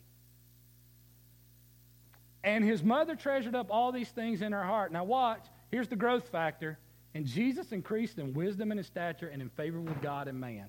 And 2.45 2.65
his 2.65 2.83
mother 2.83 3.17
treasured 3.17 3.55
up 3.55 3.69
all 3.71 3.93
these 3.93 4.11
things 4.11 4.43
in 4.43 4.53
her 4.53 4.63
heart. 4.63 4.93
Now, 4.93 5.05
watch. 5.05 5.45
Here's 5.71 5.89
the 5.89 5.97
growth 5.97 6.29
factor. 6.29 6.79
And 7.15 7.27
Jesus 7.27 7.73
increased 7.73 8.19
in 8.19 8.33
wisdom 8.33 8.71
and 8.71 8.79
in 8.79 8.85
stature 8.85 9.29
and 9.29 9.43
in 9.43 9.49
favor 9.51 9.81
with 9.81 10.01
God 10.01 10.29
and 10.29 10.39
man. 10.39 10.67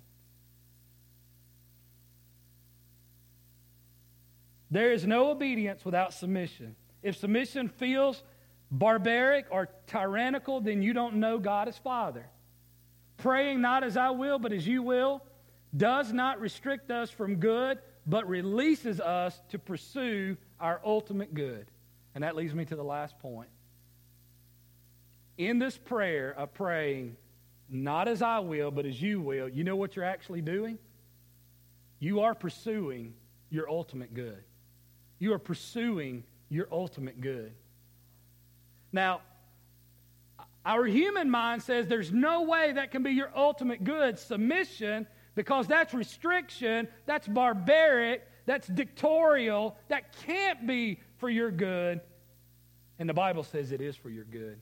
There 4.72 4.92
is 4.92 5.06
no 5.06 5.32
obedience 5.32 5.84
without 5.84 6.14
submission. 6.14 6.76
If 7.02 7.18
submission 7.18 7.70
feels 7.70 8.24
barbaric 8.72 9.48
or 9.50 9.70
tyrannical, 9.88 10.62
then 10.62 10.82
you 10.82 10.94
don't 10.94 11.16
know 11.16 11.40
God 11.40 11.68
as 11.68 11.78
Father. 11.78 12.26
Praying 13.18 13.62
not 13.62 13.84
as 13.84 13.98
I 13.98 14.12
will, 14.12 14.40
but 14.40 14.54
as 14.54 14.68
you 14.68 14.84
will, 14.84 15.24
does 15.76 16.14
not 16.14 16.40
restrict 16.40 16.92
us 16.92 17.10
from 17.10 17.36
good, 17.38 17.80
but 18.06 18.28
releases 18.28 19.00
us 19.00 19.40
to 19.50 19.60
pursue 19.60 20.38
our 20.60 20.82
ultimate 20.86 21.34
good. 21.34 21.66
And 22.16 22.24
that 22.24 22.36
leads 22.36 22.54
me 22.54 22.66
to 22.66 22.76
the 22.76 22.84
last 22.84 23.20
point. 23.20 23.50
In 25.38 25.60
this 25.60 25.78
prayer 25.78 26.34
of 26.38 26.54
praying, 26.54 27.16
not 27.70 28.08
as 28.08 28.22
I 28.22 28.40
will, 28.40 28.72
but 28.72 28.86
as 28.86 29.02
you 29.02 29.22
will, 29.22 29.48
you 29.48 29.64
know 29.64 29.76
what 29.76 29.96
you're 29.96 30.06
actually 30.06 30.42
doing? 30.42 30.80
You 32.00 32.22
are 32.22 32.34
pursuing 32.34 33.14
your 33.50 33.70
ultimate 33.70 34.14
good. 34.14 34.44
You 35.20 35.34
are 35.34 35.40
pursuing 35.40 36.24
your 36.50 36.68
ultimate 36.72 37.22
good. 37.22 37.54
Now, 38.92 39.22
our 40.66 40.86
human 40.86 41.30
mind 41.30 41.64
says 41.64 41.88
there's 41.88 42.12
no 42.12 42.44
way 42.44 42.74
that 42.74 42.92
can 42.92 43.04
be 43.04 43.12
your 43.12 43.32
ultimate 43.36 43.84
good, 43.84 44.18
submission, 44.18 45.08
because 45.36 45.68
that's 45.68 45.94
restriction, 45.94 46.88
that's 47.06 47.28
barbaric, 47.28 48.28
that's 48.46 48.68
dictatorial, 48.68 49.78
that 49.88 50.16
can't 50.26 50.66
be 50.66 51.00
for 51.18 51.30
your 51.30 51.52
good. 51.52 52.02
And 52.98 53.08
the 53.08 53.14
Bible 53.14 53.44
says 53.44 53.72
it 53.72 53.80
is 53.80 53.96
for 53.96 54.10
your 54.10 54.26
good. 54.26 54.60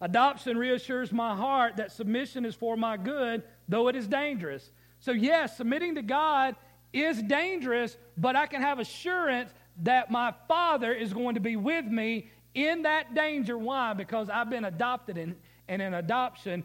Adoption 0.00 0.56
reassures 0.56 1.12
my 1.12 1.36
heart 1.36 1.76
that 1.76 1.92
submission 1.92 2.46
is 2.46 2.54
for 2.54 2.76
my 2.76 2.96
good, 2.96 3.42
though 3.68 3.88
it 3.88 3.96
is 3.96 4.06
dangerous. 4.08 4.70
So, 5.00 5.12
yes, 5.12 5.56
submitting 5.56 5.96
to 5.96 6.02
God 6.02 6.56
is 6.92 7.22
dangerous, 7.22 7.96
but 8.16 8.36
I 8.36 8.46
can 8.46 8.62
have 8.62 8.78
assurance 8.78 9.50
that 9.82 10.10
my 10.10 10.34
Father 10.48 10.92
is 10.92 11.12
going 11.12 11.34
to 11.34 11.40
be 11.40 11.56
with 11.56 11.84
me 11.84 12.30
in 12.54 12.82
that 12.82 13.14
danger. 13.14 13.56
Why? 13.56 13.94
Because 13.94 14.28
I've 14.28 14.50
been 14.50 14.64
adopted, 14.64 15.16
in, 15.16 15.36
and 15.68 15.80
an 15.80 15.94
adoption 15.94 16.64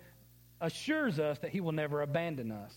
assures 0.61 1.19
us 1.19 1.39
that 1.39 1.51
He 1.51 1.61
will 1.61 1.71
never 1.71 2.01
abandon 2.01 2.51
us. 2.51 2.73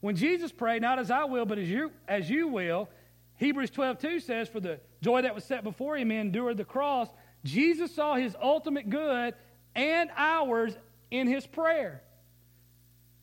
When 0.00 0.16
Jesus 0.16 0.50
prayed, 0.50 0.82
not 0.82 0.98
as 0.98 1.10
I 1.10 1.24
will, 1.24 1.44
but 1.44 1.58
as 1.58 1.68
you, 1.68 1.92
as 2.08 2.28
you 2.28 2.48
will, 2.48 2.88
Hebrews 3.36 3.70
12 3.70 3.98
2 3.98 4.20
says, 4.20 4.48
For 4.48 4.60
the 4.60 4.80
joy 5.00 5.22
that 5.22 5.34
was 5.34 5.44
set 5.44 5.64
before 5.64 5.96
him, 5.96 6.10
he 6.10 6.16
endured 6.16 6.56
the 6.56 6.64
cross. 6.64 7.08
Jesus 7.44 7.94
saw 7.94 8.14
his 8.14 8.36
ultimate 8.40 8.88
good 8.88 9.34
and 9.74 10.10
ours 10.16 10.76
in 11.10 11.26
his 11.26 11.46
prayer. 11.46 12.02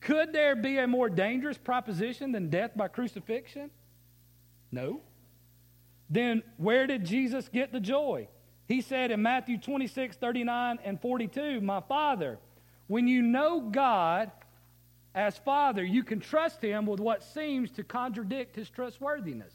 Could 0.00 0.32
there 0.32 0.56
be 0.56 0.78
a 0.78 0.86
more 0.86 1.10
dangerous 1.10 1.58
proposition 1.58 2.32
than 2.32 2.48
death 2.48 2.72
by 2.74 2.88
crucifixion? 2.88 3.70
No. 4.72 5.00
Then 6.08 6.42
where 6.56 6.86
did 6.86 7.04
Jesus 7.04 7.48
get 7.48 7.72
the 7.72 7.80
joy? 7.80 8.28
He 8.66 8.80
said 8.80 9.10
in 9.10 9.20
Matthew 9.22 9.58
26, 9.58 10.16
39, 10.16 10.78
and 10.84 11.00
42, 11.00 11.60
My 11.60 11.80
Father, 11.80 12.38
when 12.86 13.08
you 13.08 13.20
know 13.20 13.60
God 13.60 14.30
as 15.14 15.36
Father, 15.38 15.84
you 15.84 16.02
can 16.02 16.20
trust 16.20 16.62
Him 16.62 16.86
with 16.86 17.00
what 17.00 17.22
seems 17.22 17.70
to 17.72 17.84
contradict 17.84 18.56
His 18.56 18.70
trustworthiness. 18.70 19.52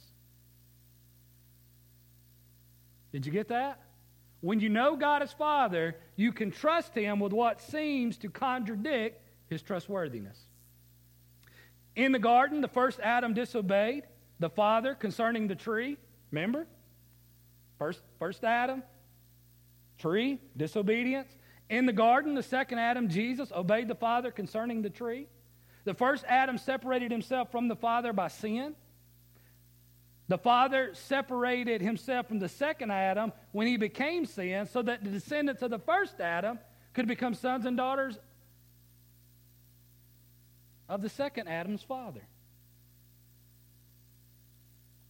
Did 3.11 3.25
you 3.25 3.31
get 3.31 3.47
that? 3.47 3.79
When 4.41 4.59
you 4.59 4.69
know 4.69 4.95
God 4.95 5.21
as 5.21 5.31
Father, 5.31 5.95
you 6.17 6.31
can 6.33 6.51
trust 6.51 6.93
Him 6.93 7.19
with 7.19 7.31
what 7.31 7.61
seems 7.61 8.17
to 8.17 8.29
contradict 8.29 9.21
his 9.49 9.61
trustworthiness. 9.61 10.39
In 11.95 12.11
the 12.11 12.19
garden, 12.19 12.61
the 12.61 12.67
first 12.67 12.99
Adam 12.99 13.33
disobeyed 13.33 14.03
the 14.39 14.49
father 14.49 14.95
concerning 14.95 15.47
the 15.47 15.55
tree. 15.55 15.97
Remember? 16.31 16.67
First, 17.77 18.01
first 18.19 18.43
Adam, 18.43 18.83
tree, 19.97 20.39
disobedience. 20.57 21.29
In 21.69 21.85
the 21.85 21.93
garden, 21.93 22.35
the 22.35 22.43
second 22.43 22.79
Adam, 22.79 23.09
Jesus, 23.09 23.51
obeyed 23.51 23.87
the 23.87 23.95
father 23.95 24.31
concerning 24.31 24.81
the 24.81 24.89
tree. 24.89 25.27
The 25.85 25.93
first 25.93 26.25
Adam 26.27 26.57
separated 26.57 27.11
himself 27.11 27.51
from 27.51 27.67
the 27.67 27.75
father 27.75 28.11
by 28.13 28.27
sin. 28.27 28.75
The 30.27 30.37
father 30.37 30.89
separated 30.93 31.81
himself 31.81 32.27
from 32.27 32.39
the 32.39 32.49
second 32.49 32.91
Adam 32.91 33.31
when 33.51 33.67
he 33.67 33.77
became 33.77 34.25
sin 34.25 34.65
so 34.65 34.81
that 34.81 35.03
the 35.03 35.11
descendants 35.11 35.61
of 35.61 35.69
the 35.69 35.79
first 35.79 36.19
Adam 36.19 36.59
could 36.93 37.07
become 37.07 37.35
sons 37.35 37.65
and 37.65 37.77
daughters 37.77 38.17
of 40.87 41.01
the 41.01 41.09
second 41.09 41.47
Adam's 41.47 41.83
father. 41.83 42.21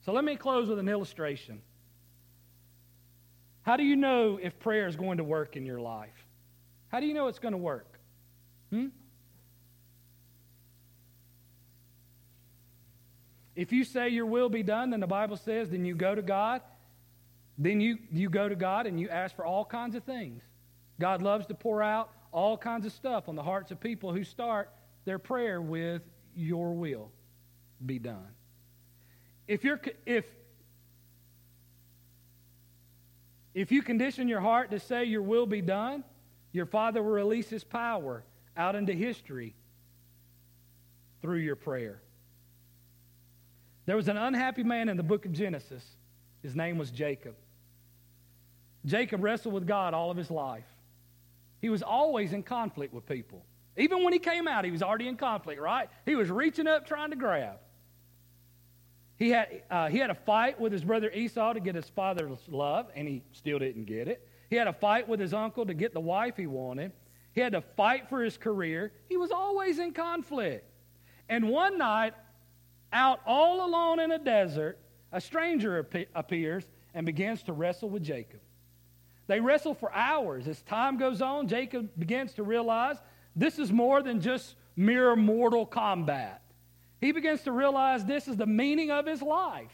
So 0.05 0.11
let 0.13 0.23
me 0.23 0.35
close 0.35 0.69
with 0.69 0.79
an 0.79 0.87
illustration. 0.87 1.61
How 3.63 3.77
do 3.77 3.83
you 3.83 3.95
know 3.95 4.39
if 4.41 4.59
prayer 4.59 4.87
is 4.87 4.95
going 4.95 5.17
to 5.17 5.23
work 5.23 5.57
in 5.57 5.65
your 5.65 5.79
life? 5.79 6.27
How 6.89 6.99
do 6.99 7.07
you 7.07 7.13
know 7.13 7.27
it's 7.27 7.39
going 7.39 7.53
to 7.53 7.57
work? 7.57 7.99
Hmm? 8.69 8.87
If 13.55 13.71
you 13.71 13.83
say 13.83 14.09
your 14.09 14.27
will 14.27 14.49
be 14.49 14.63
done, 14.63 14.91
then 14.91 14.99
the 14.99 15.07
Bible 15.07 15.37
says, 15.37 15.69
then 15.69 15.85
you 15.85 15.95
go 15.95 16.13
to 16.13 16.21
God. 16.21 16.61
Then 17.57 17.79
you, 17.79 17.97
you 18.11 18.29
go 18.29 18.47
to 18.49 18.55
God 18.55 18.85
and 18.85 18.99
you 18.99 19.09
ask 19.09 19.35
for 19.35 19.45
all 19.45 19.65
kinds 19.65 19.95
of 19.95 20.03
things. 20.03 20.43
God 20.99 21.21
loves 21.21 21.47
to 21.47 21.55
pour 21.55 21.81
out 21.81 22.11
all 22.31 22.57
kinds 22.57 22.85
of 22.85 22.91
stuff 22.91 23.29
on 23.29 23.35
the 23.35 23.43
hearts 23.43 23.71
of 23.71 23.79
people 23.79 24.13
who 24.13 24.23
start 24.23 24.69
their 25.05 25.19
prayer 25.19 25.61
with 25.61 26.01
your 26.35 26.73
will 26.73 27.11
be 27.85 27.99
done. 27.99 28.27
If 29.47 29.63
you're 29.63 29.79
if 30.05 30.25
if 33.53 33.71
you 33.71 33.81
condition 33.81 34.27
your 34.27 34.41
heart 34.41 34.71
to 34.71 34.79
say 34.79 35.05
your 35.05 35.21
will 35.21 35.45
be 35.45 35.61
done, 35.61 36.03
your 36.51 36.65
Father 36.65 37.01
will 37.01 37.11
release 37.11 37.49
his 37.49 37.63
power 37.63 38.23
out 38.57 38.75
into 38.75 38.91
history 38.93 39.55
through 41.21 41.37
your 41.37 41.55
prayer. 41.55 42.01
There 43.85 43.95
was 43.95 44.07
an 44.07 44.17
unhappy 44.17 44.63
man 44.63 44.89
in 44.89 44.97
the 44.97 45.03
book 45.03 45.25
of 45.25 45.31
Genesis. 45.31 45.83
His 46.41 46.55
name 46.55 46.77
was 46.77 46.91
Jacob. 46.91 47.35
Jacob 48.85 49.23
wrestled 49.23 49.53
with 49.53 49.67
God 49.67 49.93
all 49.93 50.11
of 50.11 50.17
his 50.17 50.29
life. 50.29 50.65
He 51.61 51.69
was 51.69 51.81
always 51.81 52.33
in 52.33 52.43
conflict 52.43 52.93
with 52.93 53.05
people. 53.05 53.43
Even 53.77 54.03
when 54.03 54.13
he 54.13 54.19
came 54.19 54.47
out, 54.47 54.65
he 54.65 54.71
was 54.71 54.81
already 54.81 55.07
in 55.07 55.17
conflict, 55.17 55.59
right? 55.59 55.89
He 56.05 56.15
was 56.15 56.29
reaching 56.29 56.67
up 56.67 56.87
trying 56.87 57.09
to 57.09 57.15
grab. 57.15 57.57
He 59.17 59.29
had, 59.29 59.63
uh, 59.69 59.87
he 59.87 59.97
had 59.97 60.09
a 60.09 60.15
fight 60.15 60.59
with 60.59 60.71
his 60.71 60.83
brother 60.83 61.09
Esau 61.11 61.53
to 61.53 61.59
get 61.59 61.75
his 61.75 61.89
father's 61.89 62.37
love, 62.47 62.87
and 62.95 63.07
he 63.07 63.23
still 63.31 63.59
didn't 63.59 63.85
get 63.85 64.07
it. 64.07 64.27
He 64.49 64.55
had 64.55 64.67
a 64.67 64.73
fight 64.73 65.07
with 65.07 65.19
his 65.19 65.33
uncle 65.33 65.65
to 65.65 65.73
get 65.73 65.93
the 65.93 65.99
wife 65.99 66.35
he 66.37 66.47
wanted. 66.47 66.91
He 67.33 67.41
had 67.41 67.53
to 67.53 67.61
fight 67.61 68.09
for 68.09 68.23
his 68.23 68.37
career. 68.37 68.91
He 69.09 69.17
was 69.17 69.31
always 69.31 69.79
in 69.79 69.91
conflict. 69.91 70.65
And 71.27 71.49
one 71.49 71.77
night, 71.77 72.13
out 72.93 73.19
all 73.25 73.65
alone 73.65 73.99
in 73.99 74.11
a 74.11 74.19
desert, 74.19 74.79
a 75.11 75.19
stranger 75.19 75.79
ap- 75.79 76.07
appears 76.13 76.65
and 76.93 77.05
begins 77.05 77.43
to 77.43 77.53
wrestle 77.53 77.89
with 77.89 78.03
Jacob. 78.03 78.39
They 79.27 79.39
wrestle 79.39 79.73
for 79.73 79.91
hours. 79.93 80.47
As 80.47 80.61
time 80.61 80.97
goes 80.97 81.21
on, 81.21 81.47
Jacob 81.47 81.89
begins 81.97 82.33
to 82.33 82.43
realize 82.43 82.97
this 83.35 83.59
is 83.59 83.71
more 83.71 84.01
than 84.01 84.21
just 84.21 84.55
mere 84.75 85.15
mortal 85.15 85.65
combat. 85.65 86.41
He 87.01 87.11
begins 87.11 87.41
to 87.43 87.51
realize 87.51 88.05
this 88.05 88.27
is 88.27 88.37
the 88.37 88.45
meaning 88.45 88.91
of 88.91 89.05
his 89.05 89.21
life. 89.21 89.71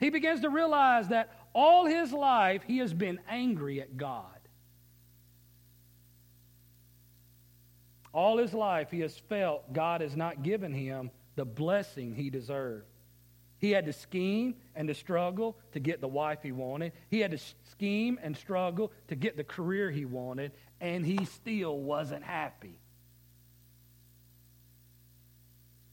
He 0.00 0.10
begins 0.10 0.40
to 0.40 0.50
realize 0.50 1.08
that 1.08 1.34
all 1.52 1.86
his 1.86 2.12
life 2.12 2.62
he 2.66 2.78
has 2.78 2.92
been 2.92 3.20
angry 3.28 3.80
at 3.80 3.96
God. 3.96 4.24
All 8.12 8.38
his 8.38 8.54
life 8.54 8.90
he 8.90 9.00
has 9.00 9.16
felt 9.16 9.72
God 9.72 10.00
has 10.00 10.16
not 10.16 10.42
given 10.42 10.72
him 10.72 11.10
the 11.36 11.44
blessing 11.44 12.14
he 12.14 12.30
deserved. 12.30 12.86
He 13.58 13.72
had 13.72 13.86
to 13.86 13.92
scheme 13.92 14.54
and 14.74 14.88
to 14.88 14.94
struggle 14.94 15.56
to 15.72 15.80
get 15.80 16.00
the 16.00 16.08
wife 16.08 16.42
he 16.42 16.52
wanted. 16.52 16.92
He 17.10 17.20
had 17.20 17.32
to 17.32 17.38
scheme 17.70 18.18
and 18.22 18.36
struggle 18.36 18.92
to 19.08 19.16
get 19.16 19.36
the 19.36 19.44
career 19.44 19.90
he 19.90 20.04
wanted, 20.04 20.52
and 20.80 21.04
he 21.04 21.24
still 21.24 21.78
wasn't 21.78 22.22
happy. 22.22 22.78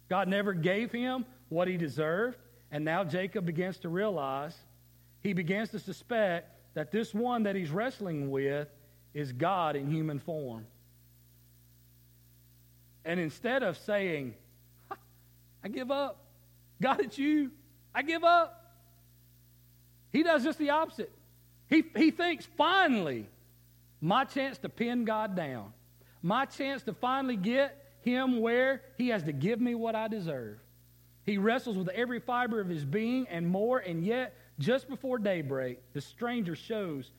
God 0.10 0.28
never 0.28 0.54
gave 0.54 0.91
him 0.91 1.26
what 1.50 1.68
he 1.68 1.78
deserved, 1.78 2.38
and 2.72 2.86
now 2.86 3.04
Jacob 3.04 3.46
begins 3.46 3.78
to 3.80 3.89
realize, 3.89 4.56
he 5.22 5.34
begins 5.34 5.70
to 5.70 5.80
suspect 5.80 6.52
that 6.76 6.91
this 6.91 7.13
one 7.13 7.44
that 7.44 7.56
he's 7.56 7.72
wrestling 7.72 8.30
with 8.30 8.68
is 9.13 9.32
God 9.32 9.76
in 9.76 9.89
human 9.89 10.20
form. 10.20 10.65
And 13.06 13.20
instead 13.20 13.63
of 13.63 13.78
saying, 13.78 14.36
I 15.63 15.68
give 15.68 15.89
up, 15.89 16.24
God, 16.82 17.00
it's 17.00 17.18
you, 17.18 17.52
I 17.94 18.02
give 18.02 18.24
up, 18.24 18.74
he 20.12 20.24
does 20.24 20.44
just 20.44 20.60
the 20.60 20.72
opposite. 20.72 21.12
He, 21.68 21.84
he 21.96 22.12
thinks, 22.12 22.48
finally, 22.58 23.28
my 24.02 24.26
chance 24.26 24.58
to 24.60 24.70
pin 24.70 25.06
God 25.06 25.36
down, 25.36 25.74
my 26.22 26.46
chance 26.46 26.84
to 26.84 26.94
finally 26.94 27.36
get 27.36 27.85
him 28.06 28.39
where 28.39 28.84
he 28.98 29.10
has 29.10 29.24
to 29.24 29.34
give 29.34 29.60
me 29.60 29.76
what 29.76 29.96
I 29.96 30.08
deserve. 30.08 30.60
He 31.26 31.39
wrestles 31.39 31.76
with 31.76 31.89
every 31.89 32.20
fiber 32.20 32.62
of 32.62 32.70
his 32.70 32.86
being 32.86 33.28
and 33.28 33.50
more, 33.50 33.80
and 33.80 34.06
yet, 34.06 34.38
just 34.60 34.88
before 34.88 35.18
daybreak, 35.18 35.80
the 35.94 36.02
stranger 36.02 36.56
shows 36.56 37.12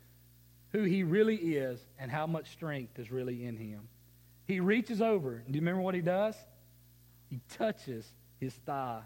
who 0.73 0.85
he 0.85 1.03
really 1.03 1.37
is 1.37 1.81
and 1.99 2.11
how 2.11 2.27
much 2.27 2.51
strength 2.51 2.99
is 3.01 3.11
really 3.11 3.45
in 3.45 3.57
him. 3.57 3.89
He 4.47 4.61
reaches 4.61 5.03
over. 5.03 5.43
Do 5.47 5.55
you 5.55 5.61
remember 5.61 5.83
what 5.83 5.97
he 5.97 6.01
does? 6.03 6.37
He 7.29 7.41
touches 7.51 8.07
his 8.39 8.55
thigh. 8.55 9.03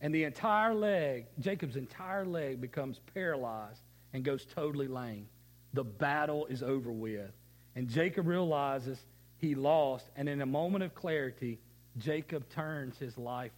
And 0.00 0.14
the 0.14 0.24
entire 0.24 0.74
leg, 0.74 1.26
Jacob's 1.38 1.76
entire 1.76 2.24
leg, 2.24 2.60
becomes 2.60 3.00
paralyzed 3.14 3.82
and 4.14 4.24
goes 4.24 4.46
totally 4.46 4.88
lame. 4.88 5.28
The 5.74 5.84
battle 5.84 6.46
is 6.46 6.62
over 6.62 6.90
with. 6.90 7.30
And 7.76 7.88
Jacob 7.88 8.26
realizes 8.26 8.98
he 9.42 9.56
lost, 9.56 10.08
and 10.14 10.28
in 10.28 10.40
a 10.40 10.46
moment 10.46 10.84
of 10.84 10.94
clarity, 10.94 11.58
Jacob 11.98 12.48
turns 12.48 12.96
his 12.96 13.18
life, 13.18 13.50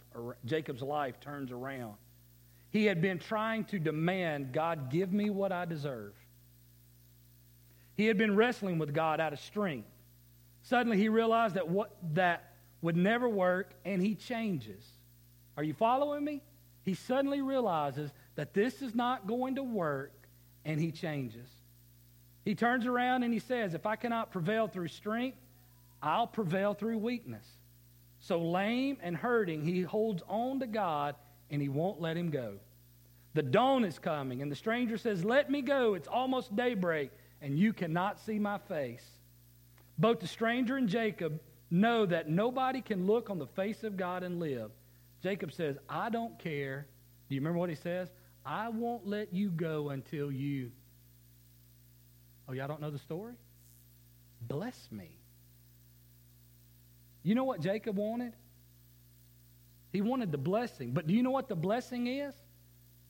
Jacob's 0.43 0.81
life 0.81 1.19
turns 1.21 1.51
around. 1.51 1.93
He 2.71 2.85
had 2.85 3.01
been 3.01 3.19
trying 3.19 3.65
to 3.65 3.77
demand, 3.77 4.51
God, 4.51 4.89
give 4.89 5.13
me 5.13 5.29
what 5.29 5.51
I 5.51 5.63
deserve. 5.65 6.13
He 7.95 8.07
had 8.07 8.17
been 8.17 8.35
wrestling 8.35 8.79
with 8.79 8.93
God 8.93 9.21
out 9.21 9.31
of 9.31 9.39
strength. 9.39 9.87
Suddenly 10.63 10.97
he 10.97 11.07
realized 11.07 11.53
that 11.53 11.69
what 11.69 11.95
that 12.15 12.55
would 12.81 12.97
never 12.97 13.29
work, 13.29 13.71
and 13.85 14.01
he 14.01 14.15
changes. 14.15 14.83
Are 15.55 15.63
you 15.63 15.75
following 15.75 16.25
me? 16.25 16.41
He 16.83 16.95
suddenly 16.95 17.41
realizes 17.41 18.11
that 18.33 18.55
this 18.55 18.81
is 18.81 18.95
not 18.95 19.27
going 19.27 19.55
to 19.55 19.63
work, 19.63 20.27
and 20.65 20.81
he 20.81 20.91
changes. 20.91 21.47
He 22.43 22.55
turns 22.55 22.87
around 22.87 23.21
and 23.21 23.31
he 23.31 23.39
says, 23.39 23.75
If 23.75 23.85
I 23.85 23.95
cannot 23.95 24.31
prevail 24.31 24.67
through 24.67 24.87
strength, 24.87 25.37
I'll 26.05 26.27
prevail 26.27 26.75
through 26.75 26.99
weakness. 26.99 27.45
So, 28.19 28.39
lame 28.39 28.97
and 29.01 29.17
hurting, 29.17 29.65
he 29.65 29.81
holds 29.81 30.21
on 30.27 30.59
to 30.59 30.67
God 30.67 31.15
and 31.49 31.61
he 31.61 31.67
won't 31.67 31.99
let 31.99 32.15
him 32.15 32.29
go. 32.29 32.57
The 33.33 33.41
dawn 33.41 33.83
is 33.83 33.99
coming, 33.99 34.41
and 34.41 34.49
the 34.49 34.55
stranger 34.55 34.97
says, 34.97 35.25
Let 35.25 35.49
me 35.49 35.61
go. 35.61 35.95
It's 35.95 36.07
almost 36.07 36.55
daybreak, 36.55 37.11
and 37.41 37.59
you 37.59 37.73
cannot 37.73 38.19
see 38.19 38.39
my 38.39 38.59
face. 38.59 39.05
Both 39.97 40.21
the 40.21 40.27
stranger 40.27 40.77
and 40.77 40.87
Jacob 40.87 41.41
know 41.69 42.05
that 42.05 42.29
nobody 42.29 42.81
can 42.81 43.07
look 43.07 43.29
on 43.29 43.39
the 43.39 43.47
face 43.47 43.83
of 43.83 43.97
God 43.97 44.23
and 44.23 44.39
live. 44.39 44.71
Jacob 45.21 45.51
says, 45.51 45.77
I 45.89 46.09
don't 46.09 46.37
care. 46.39 46.87
Do 47.27 47.35
you 47.35 47.41
remember 47.41 47.59
what 47.59 47.69
he 47.69 47.75
says? 47.75 48.09
I 48.45 48.69
won't 48.69 49.07
let 49.07 49.33
you 49.33 49.49
go 49.49 49.89
until 49.89 50.31
you. 50.31 50.71
Oh, 52.47 52.53
y'all 52.53 52.67
don't 52.67 52.81
know 52.81 52.91
the 52.91 52.99
story? 52.99 53.33
Bless 54.41 54.87
me. 54.91 55.17
You 57.25 57.33
know 57.33 57.43
what 57.43 57.59
Jacob 57.59 57.97
wanted? 57.97 58.33
He 59.91 60.01
wanted 60.01 60.31
the 60.31 60.37
blessing. 60.37 60.91
But 60.91 61.07
do 61.07 61.13
you 61.15 61.23
know 61.23 61.31
what 61.31 61.49
the 61.49 61.55
blessing 61.55 62.05
is? 62.05 62.35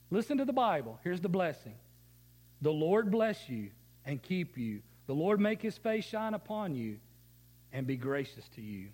Listen 0.09 0.37
to 0.37 0.45
the 0.45 0.53
Bible. 0.53 0.97
Here's 1.03 1.19
the 1.19 1.29
blessing 1.29 1.75
The 2.61 2.71
Lord 2.71 3.11
bless 3.11 3.49
you 3.49 3.71
and 4.05 4.23
keep 4.23 4.57
you. 4.57 4.81
The 5.07 5.13
Lord 5.13 5.41
make 5.41 5.61
his 5.61 5.77
face 5.77 6.05
shine 6.05 6.33
upon 6.33 6.75
you 6.75 6.97
and 7.73 7.85
be 7.85 7.97
gracious 7.97 8.47
to 8.55 8.61
you. 8.61 8.87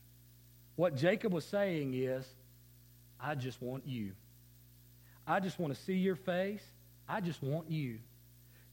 What 0.75 0.95
Jacob 0.95 1.31
was 1.33 1.45
saying 1.45 1.93
is, 1.93 2.25
I 3.19 3.35
just 3.35 3.61
want 3.61 3.85
you. 3.85 4.13
I 5.27 5.39
just 5.39 5.59
want 5.59 5.75
to 5.75 5.79
see 5.79 5.93
your 5.93 6.15
face. 6.15 6.63
I 7.07 7.21
just 7.21 7.43
want 7.43 7.69
you. 7.69 7.99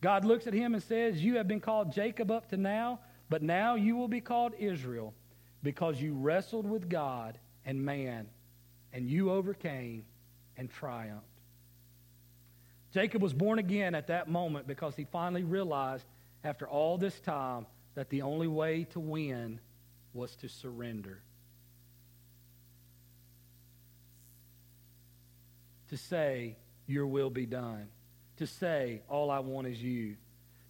God 0.00 0.24
looks 0.24 0.46
at 0.46 0.54
him 0.54 0.72
and 0.72 0.82
says, 0.82 1.22
You 1.22 1.36
have 1.36 1.46
been 1.46 1.60
called 1.60 1.92
Jacob 1.92 2.30
up 2.30 2.48
to 2.48 2.56
now, 2.56 3.00
but 3.28 3.42
now 3.42 3.74
you 3.74 3.96
will 3.96 4.08
be 4.08 4.22
called 4.22 4.54
Israel 4.58 5.12
because 5.62 6.00
you 6.00 6.14
wrestled 6.14 6.68
with 6.68 6.88
God 6.88 7.38
and 7.64 7.84
man, 7.84 8.26
and 8.92 9.08
you 9.08 9.30
overcame 9.30 10.04
and 10.56 10.70
triumphed. 10.70 11.24
Jacob 12.92 13.22
was 13.22 13.34
born 13.34 13.58
again 13.58 13.94
at 13.94 14.06
that 14.06 14.28
moment 14.28 14.66
because 14.66 14.96
he 14.96 15.04
finally 15.04 15.44
realized 15.44 16.06
after 16.42 16.66
all 16.66 16.96
this 16.96 17.18
time 17.20 17.66
that 17.94 18.08
the 18.08 18.22
only 18.22 18.48
way 18.48 18.84
to 18.84 19.00
win 19.00 19.60
was 20.14 20.34
to 20.36 20.48
surrender. 20.48 21.20
To 25.90 25.96
say, 25.96 26.56
Your 26.86 27.06
will 27.06 27.30
be 27.30 27.46
done. 27.46 27.88
To 28.38 28.46
say, 28.46 29.02
All 29.08 29.30
I 29.30 29.40
want 29.40 29.66
is 29.66 29.82
you. 29.82 30.16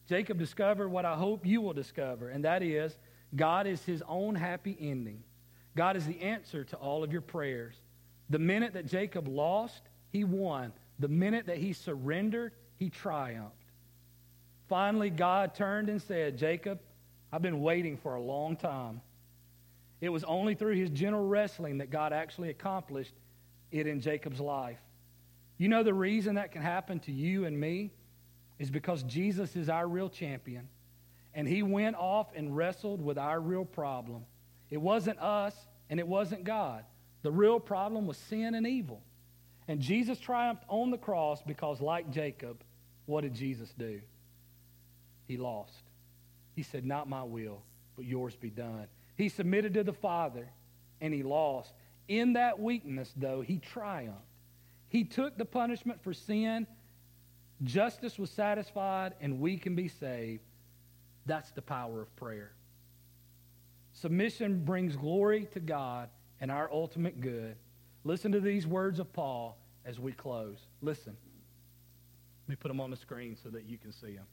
Jacob 0.08 0.38
discovered 0.38 0.88
what 0.88 1.04
I 1.04 1.14
hope 1.14 1.44
you 1.44 1.60
will 1.60 1.74
discover, 1.74 2.30
and 2.30 2.44
that 2.44 2.62
is 2.62 2.96
God 3.36 3.66
is 3.66 3.82
his 3.84 4.02
own 4.08 4.34
happy 4.34 4.76
ending. 4.80 5.22
God 5.76 5.96
is 5.96 6.06
the 6.06 6.20
answer 6.20 6.64
to 6.64 6.76
all 6.76 7.04
of 7.04 7.12
your 7.12 7.20
prayers. 7.20 7.74
The 8.30 8.38
minute 8.38 8.74
that 8.74 8.86
Jacob 8.86 9.28
lost, 9.28 9.82
he 10.10 10.24
won. 10.24 10.72
The 10.98 11.08
minute 11.08 11.46
that 11.46 11.58
he 11.58 11.72
surrendered, 11.72 12.52
he 12.76 12.90
triumphed. 12.90 13.54
Finally, 14.68 15.10
God 15.10 15.54
turned 15.54 15.88
and 15.88 16.00
said, 16.02 16.36
Jacob, 16.36 16.80
I've 17.32 17.42
been 17.42 17.60
waiting 17.60 17.96
for 17.96 18.14
a 18.14 18.20
long 18.20 18.56
time. 18.56 19.00
It 20.00 20.10
was 20.10 20.24
only 20.24 20.54
through 20.54 20.74
his 20.74 20.90
gentle 20.90 21.26
wrestling 21.26 21.78
that 21.78 21.90
God 21.90 22.12
actually 22.12 22.50
accomplished 22.50 23.14
it 23.70 23.86
in 23.86 24.00
Jacob's 24.00 24.40
life. 24.40 24.78
You 25.56 25.68
know 25.68 25.82
the 25.82 25.94
reason 25.94 26.36
that 26.36 26.52
can 26.52 26.62
happen 26.62 27.00
to 27.00 27.12
you 27.12 27.44
and 27.44 27.58
me 27.58 27.90
is 28.58 28.70
because 28.70 29.02
Jesus 29.04 29.56
is 29.56 29.68
our 29.68 29.86
real 29.86 30.08
champion. 30.08 30.68
And 31.38 31.46
he 31.46 31.62
went 31.62 31.94
off 31.94 32.26
and 32.34 32.56
wrestled 32.56 33.00
with 33.00 33.16
our 33.16 33.38
real 33.40 33.64
problem. 33.64 34.24
It 34.70 34.78
wasn't 34.78 35.20
us 35.20 35.54
and 35.88 36.00
it 36.00 36.08
wasn't 36.08 36.42
God. 36.42 36.82
The 37.22 37.30
real 37.30 37.60
problem 37.60 38.08
was 38.08 38.16
sin 38.16 38.56
and 38.56 38.66
evil. 38.66 39.04
And 39.68 39.78
Jesus 39.78 40.18
triumphed 40.18 40.64
on 40.66 40.90
the 40.90 40.98
cross 40.98 41.40
because, 41.46 41.80
like 41.80 42.10
Jacob, 42.10 42.64
what 43.06 43.20
did 43.20 43.34
Jesus 43.34 43.72
do? 43.78 44.00
He 45.28 45.36
lost. 45.36 45.84
He 46.56 46.64
said, 46.64 46.84
Not 46.84 47.08
my 47.08 47.22
will, 47.22 47.62
but 47.94 48.04
yours 48.04 48.34
be 48.34 48.50
done. 48.50 48.88
He 49.14 49.28
submitted 49.28 49.74
to 49.74 49.84
the 49.84 49.92
Father 49.92 50.48
and 51.00 51.14
he 51.14 51.22
lost. 51.22 51.72
In 52.08 52.32
that 52.32 52.58
weakness, 52.58 53.12
though, 53.16 53.42
he 53.42 53.60
triumphed. 53.60 54.26
He 54.88 55.04
took 55.04 55.38
the 55.38 55.44
punishment 55.44 56.02
for 56.02 56.12
sin. 56.12 56.66
Justice 57.62 58.18
was 58.18 58.28
satisfied, 58.28 59.14
and 59.20 59.38
we 59.38 59.56
can 59.56 59.76
be 59.76 59.86
saved. 59.86 60.42
That's 61.28 61.50
the 61.50 61.62
power 61.62 62.00
of 62.00 62.16
prayer. 62.16 62.52
Submission 63.92 64.64
brings 64.64 64.96
glory 64.96 65.46
to 65.52 65.60
God 65.60 66.08
and 66.40 66.50
our 66.50 66.70
ultimate 66.72 67.20
good. 67.20 67.54
Listen 68.02 68.32
to 68.32 68.40
these 68.40 68.66
words 68.66 68.98
of 68.98 69.12
Paul 69.12 69.58
as 69.84 70.00
we 70.00 70.12
close. 70.12 70.56
Listen. 70.80 71.14
Let 72.46 72.48
me 72.48 72.56
put 72.56 72.68
them 72.68 72.80
on 72.80 72.90
the 72.90 72.96
screen 72.96 73.36
so 73.42 73.50
that 73.50 73.66
you 73.66 73.76
can 73.76 73.92
see 73.92 74.14
them. 74.14 74.24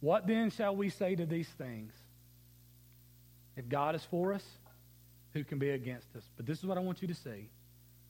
What 0.00 0.26
then 0.26 0.50
shall 0.50 0.76
we 0.76 0.90
say 0.90 1.16
to 1.16 1.24
these 1.24 1.48
things? 1.48 1.94
If 3.56 3.66
God 3.66 3.94
is 3.94 4.04
for 4.04 4.34
us, 4.34 4.44
who 5.32 5.42
can 5.42 5.58
be 5.58 5.70
against 5.70 6.14
us? 6.16 6.24
But 6.36 6.44
this 6.44 6.58
is 6.58 6.64
what 6.66 6.76
I 6.76 6.80
want 6.80 7.00
you 7.00 7.08
to 7.08 7.14
see. 7.14 7.48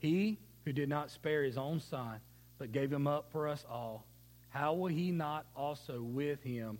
He 0.01 0.39
who 0.65 0.73
did 0.73 0.89
not 0.89 1.13
spare 1.13 1.45
his 1.45 1.57
own 1.57 1.79
son, 1.79 2.17
but 2.59 2.73
gave 2.73 2.93
him 2.93 3.07
up 3.07 3.31
for 3.31 3.47
us 3.47 3.65
all, 3.71 4.05
how 4.49 4.75
will 4.75 4.89
he 4.89 5.13
not 5.13 5.47
also 5.55 6.03
with 6.03 6.43
him 6.43 6.79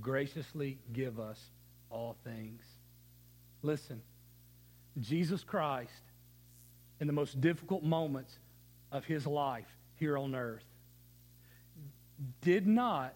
graciously 0.00 0.78
give 0.92 1.18
us 1.18 1.40
all 1.90 2.16
things? 2.24 2.62
Listen, 3.62 4.00
Jesus 5.00 5.44
Christ, 5.44 6.02
in 7.00 7.06
the 7.06 7.12
most 7.12 7.40
difficult 7.40 7.82
moments 7.82 8.38
of 8.90 9.04
his 9.04 9.26
life 9.26 9.76
here 9.96 10.16
on 10.16 10.34
earth, 10.34 10.64
did 12.40 12.66
not 12.66 13.14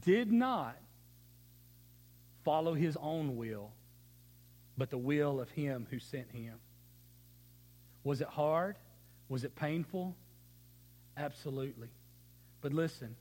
did 0.00 0.32
not 0.32 0.76
follow 2.44 2.74
his 2.74 2.96
own 3.00 3.36
will, 3.36 3.70
but 4.76 4.90
the 4.90 4.98
will 4.98 5.40
of 5.40 5.50
him 5.50 5.86
who 5.90 5.98
sent 5.98 6.30
him. 6.32 6.54
Was 8.02 8.20
it 8.20 8.28
hard? 8.28 8.76
Was 9.28 9.44
it 9.44 9.54
painful? 9.54 10.16
Absolutely. 11.16 11.88
But 12.60 12.72
listen, 12.72 13.16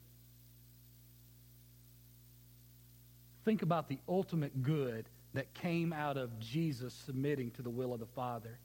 think 3.46 3.62
about 3.62 3.88
the 3.88 4.00
ultimate 4.10 4.64
good 4.64 5.06
that 5.34 5.54
came 5.54 5.94
out 5.94 6.18
of 6.18 6.40
Jesus 6.40 6.94
submitting 7.06 7.52
to 7.52 7.62
the 7.62 7.70
will 7.70 7.94
of 7.94 8.00
the 8.00 8.06
Father. 8.08 8.58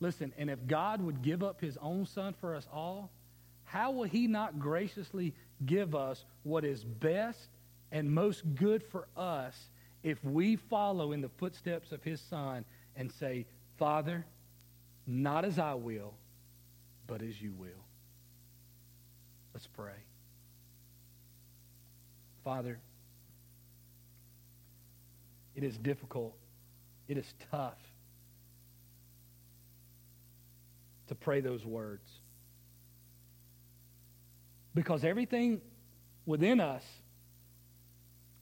Listen, 0.00 0.32
and 0.38 0.48
if 0.50 0.64
God 0.66 1.00
would 1.02 1.22
give 1.22 1.42
up 1.42 1.60
his 1.60 1.76
own 1.78 2.06
son 2.06 2.34
for 2.40 2.54
us 2.54 2.68
all, 2.72 3.10
how 3.64 3.90
will 3.90 4.04
he 4.04 4.26
not 4.26 4.58
graciously 4.58 5.34
give 5.66 5.94
us 5.94 6.24
what 6.42 6.64
is 6.64 6.84
best 6.84 7.48
and 7.90 8.10
most 8.10 8.42
good 8.54 8.82
for 8.82 9.08
us 9.16 9.70
if 10.02 10.22
we 10.24 10.56
follow 10.56 11.12
in 11.12 11.20
the 11.20 11.28
footsteps 11.28 11.90
of 11.92 12.02
his 12.02 12.20
son 12.20 12.64
and 12.96 13.10
say, 13.10 13.46
Father, 13.76 14.24
not 15.06 15.44
as 15.44 15.58
I 15.58 15.74
will, 15.74 16.14
but 17.06 17.22
as 17.22 17.40
you 17.40 17.52
will. 17.52 17.84
Let's 19.54 19.66
pray. 19.66 19.92
Father, 22.44 22.78
it 25.58 25.64
is 25.64 25.76
difficult. 25.76 26.36
It 27.08 27.18
is 27.18 27.34
tough 27.50 27.80
to 31.08 31.16
pray 31.16 31.40
those 31.40 31.66
words. 31.66 32.08
Because 34.72 35.02
everything 35.02 35.60
within 36.26 36.60
us 36.60 36.84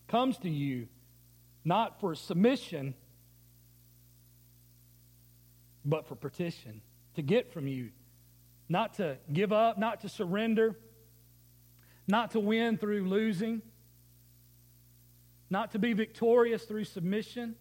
comes 0.08 0.36
to 0.40 0.50
you 0.50 0.88
not 1.64 2.00
for 2.00 2.14
submission, 2.14 2.92
but 5.86 6.06
for 6.06 6.16
petition, 6.16 6.82
to 7.14 7.22
get 7.22 7.50
from 7.50 7.66
you, 7.66 7.92
not 8.68 8.92
to 8.94 9.16
give 9.32 9.54
up, 9.54 9.78
not 9.78 10.02
to 10.02 10.10
surrender, 10.10 10.78
not 12.06 12.32
to 12.32 12.40
win 12.40 12.76
through 12.76 13.08
losing, 13.08 13.62
not 15.50 15.72
to 15.72 15.78
be 15.78 15.92
victorious 15.92 16.64
through 16.64 16.84
submission. 16.84 17.54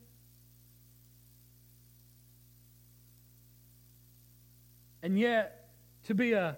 And 5.03 5.19
yet, 5.19 5.69
to 6.05 6.15
be 6.15 6.33
a 6.33 6.57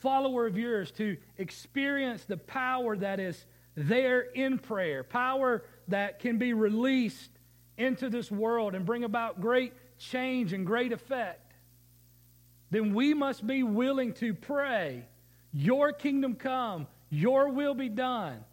follower 0.00 0.46
of 0.46 0.56
yours, 0.56 0.90
to 0.92 1.16
experience 1.38 2.24
the 2.24 2.36
power 2.36 2.96
that 2.96 3.20
is 3.20 3.44
there 3.74 4.20
in 4.20 4.58
prayer, 4.58 5.02
power 5.02 5.64
that 5.88 6.18
can 6.18 6.38
be 6.38 6.52
released 6.52 7.30
into 7.76 8.08
this 8.08 8.30
world 8.30 8.74
and 8.74 8.84
bring 8.84 9.04
about 9.04 9.40
great 9.40 9.72
change 9.98 10.52
and 10.52 10.66
great 10.66 10.92
effect, 10.92 11.54
then 12.70 12.94
we 12.94 13.14
must 13.14 13.46
be 13.46 13.62
willing 13.62 14.12
to 14.14 14.34
pray, 14.34 15.04
Your 15.52 15.92
kingdom 15.92 16.34
come, 16.34 16.86
Your 17.10 17.50
will 17.50 17.74
be 17.74 17.88
done. 17.88 18.44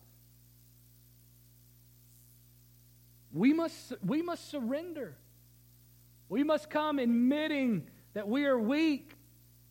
We 3.31 3.53
must, 3.53 3.93
we 4.03 4.21
must 4.21 4.49
surrender. 4.49 5.15
We 6.29 6.43
must 6.43 6.69
come 6.69 6.99
admitting 6.99 7.87
that 8.13 8.27
we 8.27 8.45
are 8.45 8.57
weak 8.57 9.11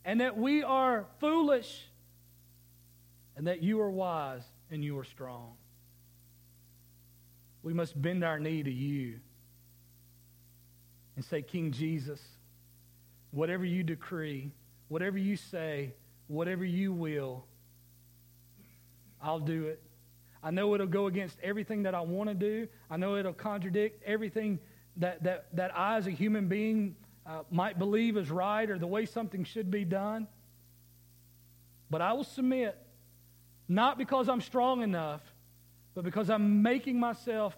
and 0.04 0.20
that 0.20 0.36
we 0.36 0.62
are 0.62 1.06
foolish 1.20 1.86
and 3.36 3.46
that 3.46 3.62
you 3.62 3.80
are 3.80 3.90
wise 3.90 4.44
and 4.70 4.84
you 4.84 4.98
are 4.98 5.04
strong. 5.04 5.54
We 7.62 7.72
must 7.72 8.00
bend 8.00 8.24
our 8.24 8.38
knee 8.38 8.62
to 8.62 8.70
you 8.72 9.20
and 11.16 11.24
say, 11.24 11.42
King 11.42 11.72
Jesus, 11.72 12.20
whatever 13.30 13.64
you 13.64 13.82
decree, 13.82 14.52
whatever 14.88 15.18
you 15.18 15.36
say, 15.36 15.94
whatever 16.28 16.64
you 16.64 16.92
will, 16.92 17.44
I'll 19.20 19.40
do 19.40 19.66
it. 19.66 19.82
I 20.42 20.50
know 20.50 20.74
it'll 20.74 20.86
go 20.86 21.06
against 21.06 21.38
everything 21.42 21.82
that 21.82 21.94
I 21.94 22.00
want 22.00 22.28
to 22.28 22.34
do. 22.34 22.68
I 22.90 22.96
know 22.96 23.16
it'll 23.16 23.32
contradict 23.32 24.02
everything 24.04 24.58
that, 24.96 25.22
that, 25.24 25.46
that 25.56 25.76
I, 25.76 25.96
as 25.96 26.06
a 26.06 26.10
human 26.10 26.48
being, 26.48 26.96
uh, 27.26 27.42
might 27.50 27.78
believe 27.78 28.16
is 28.16 28.30
right 28.30 28.68
or 28.68 28.78
the 28.78 28.86
way 28.86 29.06
something 29.06 29.44
should 29.44 29.70
be 29.70 29.84
done. 29.84 30.26
But 31.90 32.02
I 32.02 32.12
will 32.12 32.24
submit, 32.24 32.78
not 33.68 33.98
because 33.98 34.28
I'm 34.28 34.40
strong 34.40 34.82
enough, 34.82 35.22
but 35.94 36.04
because 36.04 36.30
I'm 36.30 36.62
making 36.62 37.00
myself, 37.00 37.56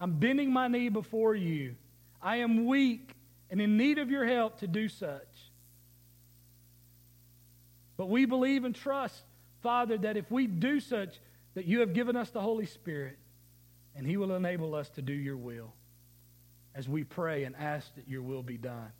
I'm 0.00 0.18
bending 0.18 0.52
my 0.52 0.68
knee 0.68 0.88
before 0.88 1.34
you 1.34 1.76
I 2.22 2.36
am 2.36 2.66
weak 2.66 3.16
and 3.50 3.60
in 3.60 3.76
need 3.76 3.98
of 3.98 4.10
your 4.10 4.24
help 4.24 4.60
to 4.60 4.68
do 4.68 4.88
such. 4.88 5.50
But 7.96 8.08
we 8.08 8.24
believe 8.24 8.64
and 8.64 8.74
trust, 8.74 9.22
Father, 9.60 9.98
that 9.98 10.16
if 10.16 10.30
we 10.30 10.46
do 10.46 10.80
such, 10.80 11.18
that 11.54 11.66
you 11.66 11.80
have 11.80 11.92
given 11.92 12.16
us 12.16 12.30
the 12.30 12.40
Holy 12.40 12.66
Spirit, 12.66 13.18
and 13.94 14.06
He 14.06 14.16
will 14.16 14.34
enable 14.34 14.74
us 14.74 14.88
to 14.90 15.02
do 15.02 15.12
your 15.12 15.36
will 15.36 15.72
as 16.74 16.88
we 16.88 17.04
pray 17.04 17.44
and 17.44 17.54
ask 17.56 17.94
that 17.96 18.08
your 18.08 18.22
will 18.22 18.42
be 18.42 18.56
done 18.56 18.90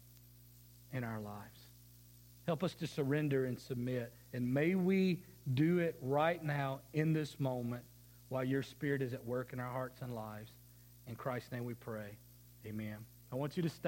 in 0.92 1.04
our 1.04 1.20
lives. 1.20 1.60
Help 2.46 2.62
us 2.62 2.74
to 2.74 2.86
surrender 2.86 3.46
and 3.46 3.58
submit. 3.58 4.12
And 4.32 4.52
may 4.52 4.74
we 4.74 5.22
do 5.54 5.78
it 5.78 5.96
right 6.02 6.42
now 6.42 6.80
in 6.92 7.12
this 7.12 7.38
moment 7.38 7.84
while 8.28 8.44
your 8.44 8.62
Spirit 8.62 9.02
is 9.02 9.12
at 9.12 9.24
work 9.24 9.52
in 9.52 9.60
our 9.60 9.70
hearts 9.70 10.02
and 10.02 10.14
lives. 10.14 10.50
In 11.06 11.14
Christ's 11.14 11.52
name 11.52 11.64
we 11.64 11.74
pray. 11.74 12.16
Amen. 12.66 12.96
I 13.32 13.36
want 13.36 13.56
you 13.56 13.62
to 13.62 13.68
stay. 13.68 13.80